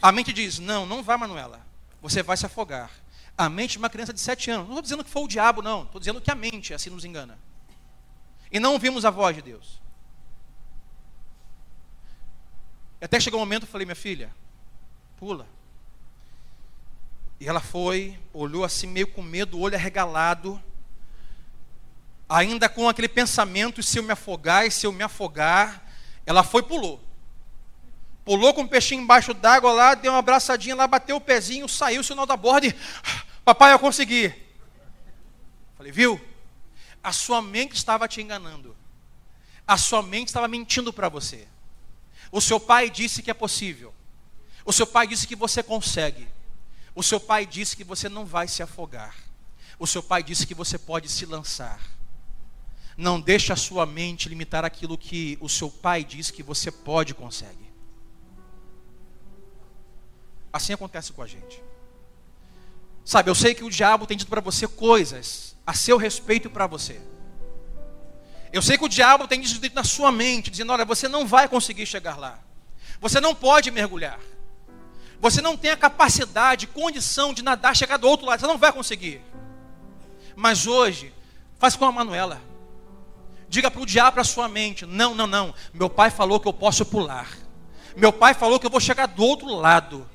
[0.00, 1.60] A mente diz, não, não vá, Manuela,
[2.00, 2.90] você vai se afogar
[3.36, 4.66] a mente de uma criança de sete anos.
[4.66, 5.84] Não estou dizendo que foi o diabo, não.
[5.84, 7.38] Estou dizendo que a mente assim nos engana.
[8.52, 9.80] E não ouvimos a voz de Deus.
[13.00, 14.30] Até chegou um momento, eu falei, minha filha,
[15.16, 15.46] pula.
[17.40, 20.62] E ela foi, olhou assim, meio com medo, olho arregalado,
[22.28, 25.89] ainda com aquele pensamento: se eu me afogar, e se eu me afogar?
[26.30, 27.02] Ela foi e pulou.
[28.24, 32.02] Pulou com o peixinho embaixo d'água lá, deu uma abraçadinha lá, bateu o pezinho, saiu
[32.02, 32.76] o sinal da borda e.
[33.44, 34.32] Papai, eu consegui.
[35.76, 36.20] Falei, viu?
[37.02, 38.76] A sua mente estava te enganando.
[39.66, 41.48] A sua mente estava mentindo para você.
[42.30, 43.92] O seu pai disse que é possível.
[44.64, 46.28] O seu pai disse que você consegue.
[46.94, 49.16] O seu pai disse que você não vai se afogar.
[49.80, 51.80] O seu pai disse que você pode se lançar.
[53.00, 57.12] Não deixe a sua mente limitar aquilo que o seu pai diz que você pode
[57.12, 57.72] e consegue.
[60.52, 61.62] Assim acontece com a gente.
[63.02, 66.66] Sabe, eu sei que o diabo tem dito para você coisas a seu respeito para
[66.66, 67.00] você.
[68.52, 71.48] Eu sei que o diabo tem dito na sua mente, dizendo: olha, você não vai
[71.48, 72.38] conseguir chegar lá.
[73.00, 74.20] Você não pode mergulhar.
[75.22, 78.40] Você não tem a capacidade, condição de nadar, chegar do outro lado.
[78.40, 79.22] Você não vai conseguir.
[80.36, 81.14] Mas hoje,
[81.58, 82.49] faz com a Manuela.
[83.50, 85.52] Diga para o diabo, a sua mente: não, não, não.
[85.74, 87.28] Meu pai falou que eu posso pular.
[87.96, 90.08] Meu pai falou que eu vou chegar do outro lado.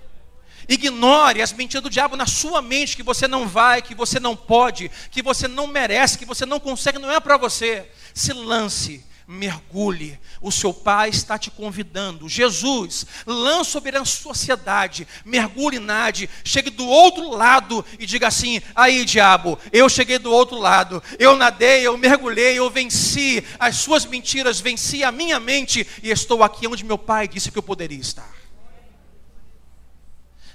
[0.69, 4.37] Ignore as mentiras do diabo na sua mente que você não vai, que você não
[4.37, 7.91] pode, que você não merece, que você não consegue, não é para você.
[8.13, 10.19] Se lance, mergulhe.
[10.41, 12.29] O seu pai está te convidando.
[12.29, 19.05] Jesus, lance sobre a sociedade, mergulhe, nade, chegue do outro lado e diga assim: aí,
[19.05, 24.59] diabo, eu cheguei do outro lado, eu nadei, eu mergulhei, eu venci as suas mentiras,
[24.59, 28.33] venci a minha mente e estou aqui onde meu pai disse que eu poderia estar.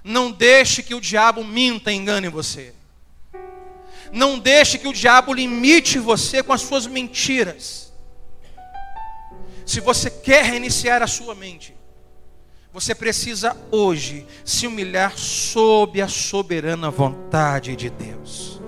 [0.02, 2.74] Não deixe que o diabo minta e engane você.
[4.12, 7.89] Não deixe que o diabo limite você com as suas mentiras.
[9.70, 11.76] Se você quer reiniciar a sua mente,
[12.72, 18.60] você precisa hoje se humilhar sob a soberana vontade de Deus.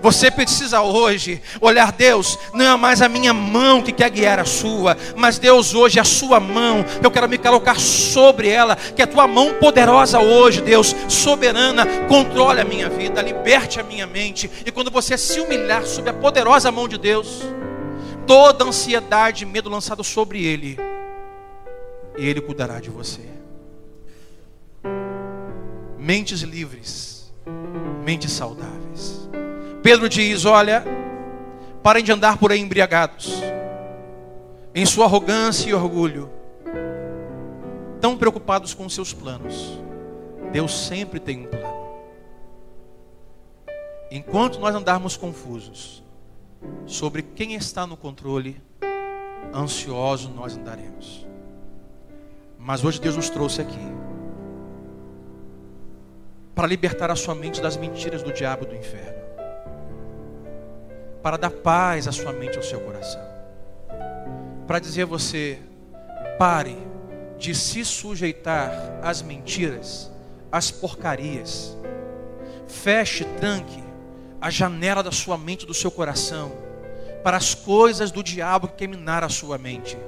[0.00, 4.44] Você precisa hoje olhar, Deus, não é mais a minha mão que quer guiar a
[4.44, 9.02] sua, mas Deus, hoje é a sua mão, eu quero me colocar sobre ela, que
[9.02, 14.48] a tua mão poderosa hoje, Deus, soberana, controle a minha vida, liberte a minha mente,
[14.64, 17.42] e quando você se humilhar sob a poderosa mão de Deus,
[18.26, 20.76] toda ansiedade e medo lançado sobre Ele,
[22.18, 23.22] e Ele cuidará de você.
[25.98, 27.32] Mentes livres,
[28.04, 29.28] mentes saudáveis.
[29.82, 30.84] Pedro diz: Olha,
[31.82, 33.32] parem de andar por aí embriagados,
[34.74, 36.30] em sua arrogância e orgulho,
[38.00, 39.78] tão preocupados com seus planos.
[40.52, 41.76] Deus sempre tem um plano.
[44.10, 46.05] Enquanto nós andarmos confusos
[46.86, 48.60] sobre quem está no controle,
[49.54, 51.26] ansiosos nós andaremos.
[52.58, 53.94] Mas hoje Deus nos trouxe aqui
[56.54, 59.16] para libertar a sua mente das mentiras do diabo e do inferno
[61.26, 63.20] para dar paz à sua mente e ao seu coração.
[64.64, 65.58] Para dizer a você,
[66.38, 66.78] pare
[67.36, 70.08] de se sujeitar às mentiras,
[70.52, 71.76] às porcarias.
[72.68, 73.82] Feche, tranque
[74.46, 76.52] a janela da sua mente e do seu coração
[77.24, 79.98] para as coisas do diabo que minar a sua mente.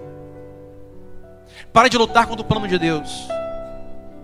[1.72, 3.26] Pare de lutar contra o plano de Deus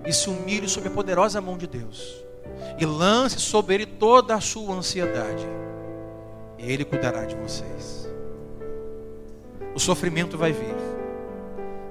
[0.07, 2.15] e se humilhe sob a poderosa mão de Deus
[2.79, 5.45] e lance sobre ele toda a sua ansiedade.
[6.61, 8.09] Ele cuidará de vocês.
[9.75, 10.77] O sofrimento vai vir.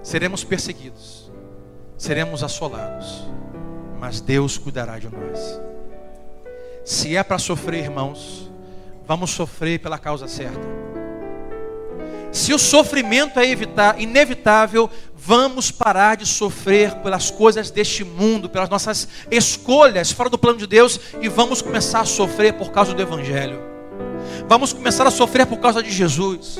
[0.02, 1.30] Seremos perseguidos.
[1.98, 3.28] Seremos assolados.
[4.00, 5.73] Mas Deus cuidará de nós.
[6.84, 8.52] Se é para sofrer, irmãos,
[9.08, 10.84] vamos sofrer pela causa certa.
[12.32, 13.46] Se o sofrimento é
[14.00, 20.58] inevitável, vamos parar de sofrer pelas coisas deste mundo, pelas nossas escolhas fora do plano
[20.58, 23.62] de Deus e vamos começar a sofrer por causa do Evangelho.
[24.48, 26.58] Vamos começar a sofrer por causa de Jesus.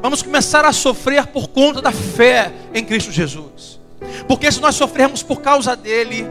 [0.00, 3.78] Vamos começar a sofrer por conta da fé em Cristo Jesus.
[4.26, 6.26] Porque se nós sofrermos por causa dele,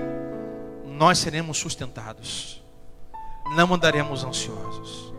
[0.85, 2.58] nós seremos sustentados.
[3.55, 5.13] Não andaremos ansiosos.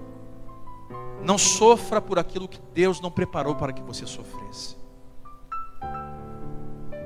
[1.22, 4.76] Não sofra por aquilo que Deus não preparou para que você sofresse.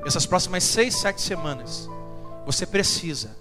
[0.06, 1.88] Essas próximas seis, sete semanas,
[2.46, 3.36] você precisa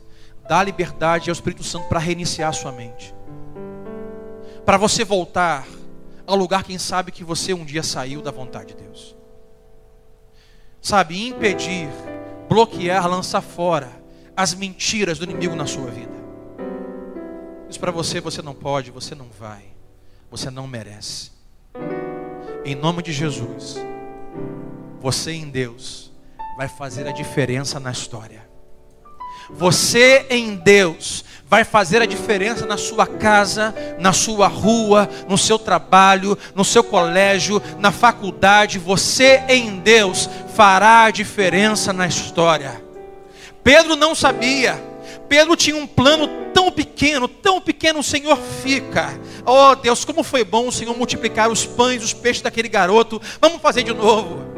[0.48, 3.14] dar liberdade ao Espírito Santo para reiniciar a sua mente
[4.66, 5.68] para você voltar
[6.26, 9.16] ao lugar, quem sabe, que você um dia saiu da vontade de Deus.
[10.82, 11.90] Sabe, impedir,
[12.48, 13.92] bloquear, lançar fora
[14.36, 16.23] as mentiras do inimigo na sua vida.
[17.74, 19.64] Isso para você, você não pode, você não vai,
[20.30, 21.32] você não merece.
[22.64, 23.78] Em nome de Jesus,
[25.02, 26.12] você em Deus
[26.56, 28.48] vai fazer a diferença na história.
[29.50, 35.58] Você em Deus vai fazer a diferença na sua casa, na sua rua, no seu
[35.58, 38.78] trabalho, no seu colégio, na faculdade.
[38.78, 42.84] Você em Deus fará a diferença na história.
[43.64, 44.93] Pedro não sabia.
[45.28, 49.20] Pedro tinha um plano tão pequeno, tão pequeno, o Senhor fica.
[49.46, 53.22] Oh Deus, como foi bom o Senhor multiplicar os pães, os peixes daquele garoto.
[53.42, 54.54] Vamos fazer de novo.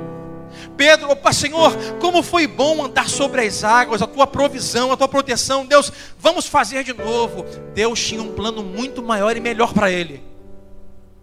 [0.77, 5.07] Pedro, opa, Senhor, como foi bom andar sobre as águas, a tua provisão, a tua
[5.07, 5.65] proteção.
[5.65, 7.45] Deus, vamos fazer de novo.
[7.73, 10.21] Deus tinha um plano muito maior e melhor para ele.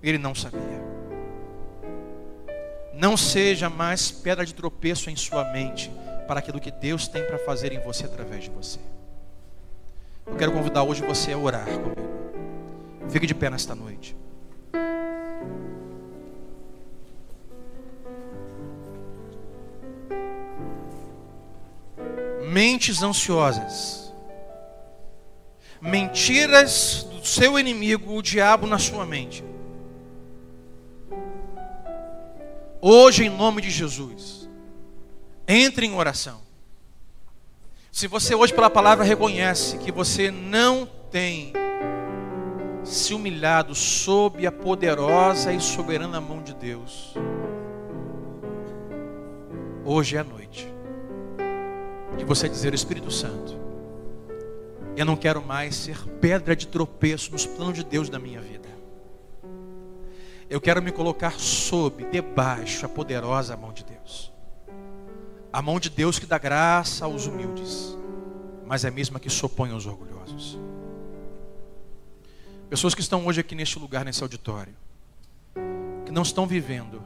[0.02, 0.82] Ele não sabia.
[2.94, 5.90] Não seja mais pedra de tropeço em sua mente
[6.26, 8.78] para aquilo que Deus tem para fazer em você através de você.
[10.26, 13.10] Eu quero convidar hoje você a orar comigo.
[13.10, 14.16] Fique de pé nesta noite.
[22.48, 24.12] Mentes ansiosas,
[25.80, 29.42] mentiras do seu inimigo, o diabo, na sua mente.
[32.80, 34.50] Hoje, em nome de Jesus,
[35.48, 36.41] entre em oração.
[37.92, 41.52] Se você hoje, pela palavra, reconhece que você não tem
[42.82, 47.14] se humilhado sob a poderosa e soberana mão de Deus,
[49.84, 50.66] hoje é a noite
[52.16, 53.60] de você dizer: Espírito Santo,
[54.96, 58.70] eu não quero mais ser pedra de tropeço nos planos de Deus na minha vida.
[60.48, 63.91] Eu quero me colocar sob, debaixo a poderosa mão de Deus.
[65.52, 67.96] A mão de Deus que dá graça aos humildes,
[68.64, 70.58] mas é a mesma que se opõe aos orgulhosos.
[72.70, 74.74] Pessoas que estão hoje aqui neste lugar, nesse auditório,
[76.06, 77.02] que não estão vivendo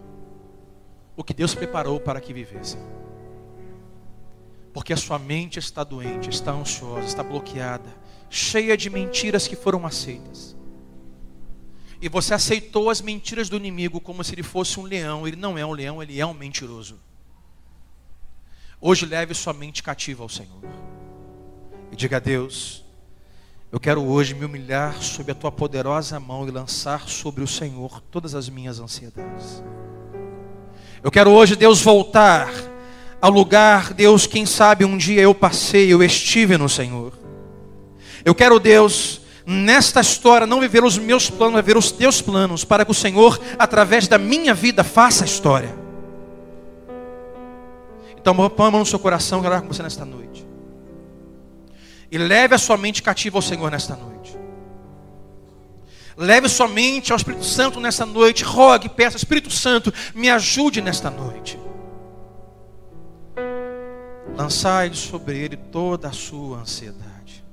[1.16, 2.80] o que Deus preparou para que vivessem.
[4.72, 7.88] Porque a sua mente está doente, está ansiosa, está bloqueada,
[8.30, 10.56] cheia de mentiras que foram aceitas
[12.00, 15.26] e você aceitou as mentiras do inimigo como se ele fosse um leão.
[15.26, 16.98] Ele não é um leão, ele é um mentiroso.
[18.80, 20.62] Hoje leve sua mente cativa ao Senhor.
[21.90, 22.84] E diga a Deus:
[23.72, 28.02] Eu quero hoje me humilhar sob a tua poderosa mão e lançar sobre o Senhor
[28.10, 29.62] todas as minhas ansiedades.
[31.02, 32.50] Eu quero hoje, Deus, voltar
[33.20, 37.12] ao lugar, Deus, quem sabe um dia eu passei, eu estive no Senhor.
[38.24, 42.84] Eu quero, Deus, nesta história, não viver os meus planos, viver os teus planos, para
[42.84, 45.85] que o Senhor, através da minha vida, faça a história.
[48.26, 50.44] Então, põe a mão no seu coração, quero orar com você nesta noite.
[52.10, 54.36] E leve a sua mente cativa ao Senhor nesta noite.
[56.16, 58.42] Leve sua mente ao Espírito Santo nesta noite.
[58.42, 61.56] Rogue, peça, Espírito Santo, me ajude nesta noite.
[64.34, 67.44] Lançai sobre ele toda a sua ansiedade.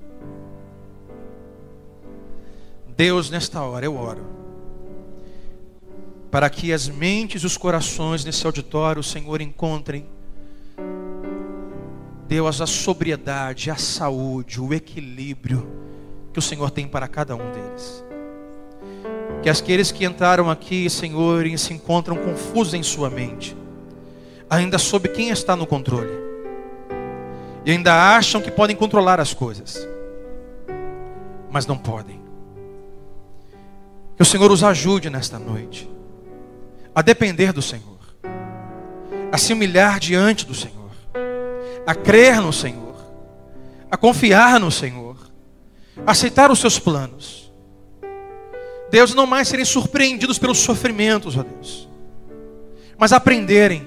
[2.97, 4.25] Deus, nesta hora eu oro,
[6.31, 10.09] para que as mentes e os corações nesse auditório, o Senhor, encontrem,
[12.33, 15.67] Deus, a sobriedade, a saúde, o equilíbrio
[16.33, 18.03] que o Senhor tem para cada um deles.
[19.43, 23.55] Que aqueles que entraram aqui, Senhor, e se encontram confusos em sua mente,
[24.49, 26.09] ainda sob quem está no controle,
[27.63, 29.87] e ainda acham que podem controlar as coisas,
[31.51, 32.19] mas não podem.
[34.15, 35.87] Que o Senhor os ajude nesta noite
[36.95, 37.99] a depender do Senhor,
[39.31, 40.82] a se humilhar diante do Senhor,
[41.85, 42.95] a crer no Senhor,
[43.89, 45.17] a confiar no Senhor,
[46.05, 47.51] a aceitar os seus planos.
[48.89, 51.89] Deus, não mais serem surpreendidos pelos sofrimentos, ó Deus,
[52.97, 53.85] mas aprenderem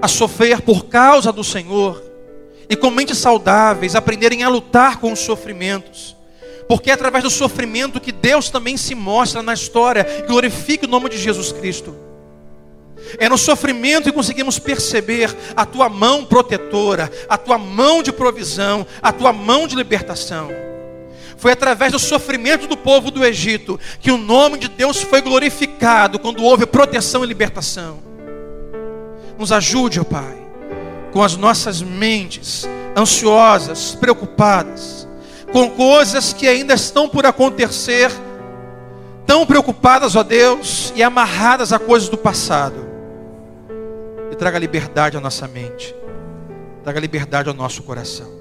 [0.00, 2.02] a sofrer por causa do Senhor
[2.68, 6.16] e com mentes saudáveis, aprenderem a lutar com os sofrimentos
[6.72, 11.10] porque é através do sofrimento que Deus também se mostra na história glorifica o nome
[11.10, 11.94] de Jesus Cristo.
[13.18, 18.86] É no sofrimento que conseguimos perceber a tua mão protetora, a tua mão de provisão,
[19.02, 20.50] a tua mão de libertação.
[21.36, 26.18] Foi através do sofrimento do povo do Egito que o nome de Deus foi glorificado
[26.18, 27.98] quando houve proteção e libertação.
[29.38, 30.38] Nos ajude, ó Pai,
[31.12, 35.02] com as nossas mentes ansiosas, preocupadas
[35.52, 38.10] com coisas que ainda estão por acontecer,
[39.26, 42.91] tão preocupadas, ó Deus, e amarradas a coisas do passado.
[44.32, 45.94] E traga liberdade à nossa mente,
[46.82, 48.32] traga liberdade ao nosso coração.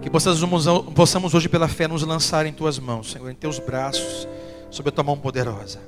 [0.00, 4.26] Que possamos, hoje, pela fé, nos lançar em tuas mãos, Senhor, em teus braços,
[4.70, 5.80] sob a tua mão poderosa.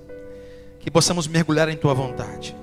[0.78, 2.54] Que possamos mergulhar em tua vontade.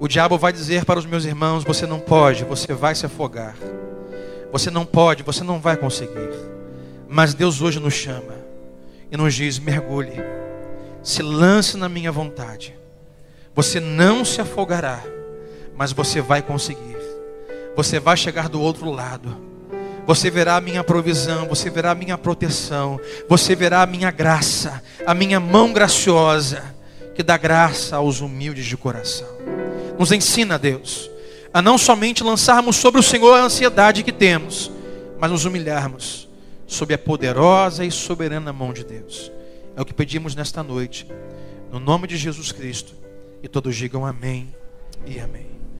[0.00, 3.56] O diabo vai dizer para os meus irmãos: você não pode, você vai se afogar.
[4.50, 6.28] Você não pode, você não vai conseguir.
[7.08, 8.34] Mas Deus hoje nos chama
[9.12, 10.20] e nos diz: mergulhe,
[11.04, 12.74] se lance na minha vontade.
[13.56, 15.02] Você não se afogará,
[15.74, 16.94] mas você vai conseguir.
[17.74, 19.36] você vai chegar do outro lado.
[20.06, 24.82] Você verá a minha provisão, você verá a minha proteção, você verá a minha graça,
[25.06, 26.62] a minha mão graciosa,
[27.14, 29.28] que dá graça aos humildes de coração.
[29.98, 31.10] Nos ensina, Deus,
[31.52, 34.70] a não somente lançarmos sobre o Senhor a ansiedade que temos,
[35.18, 36.28] mas nos humilharmos
[36.66, 39.30] sob a poderosa e soberana mão de Deus.
[39.76, 41.06] É o que pedimos nesta noite,
[41.70, 43.05] no nome de Jesus Cristo.
[43.46, 44.52] E todos digam amém
[45.06, 45.55] e amém.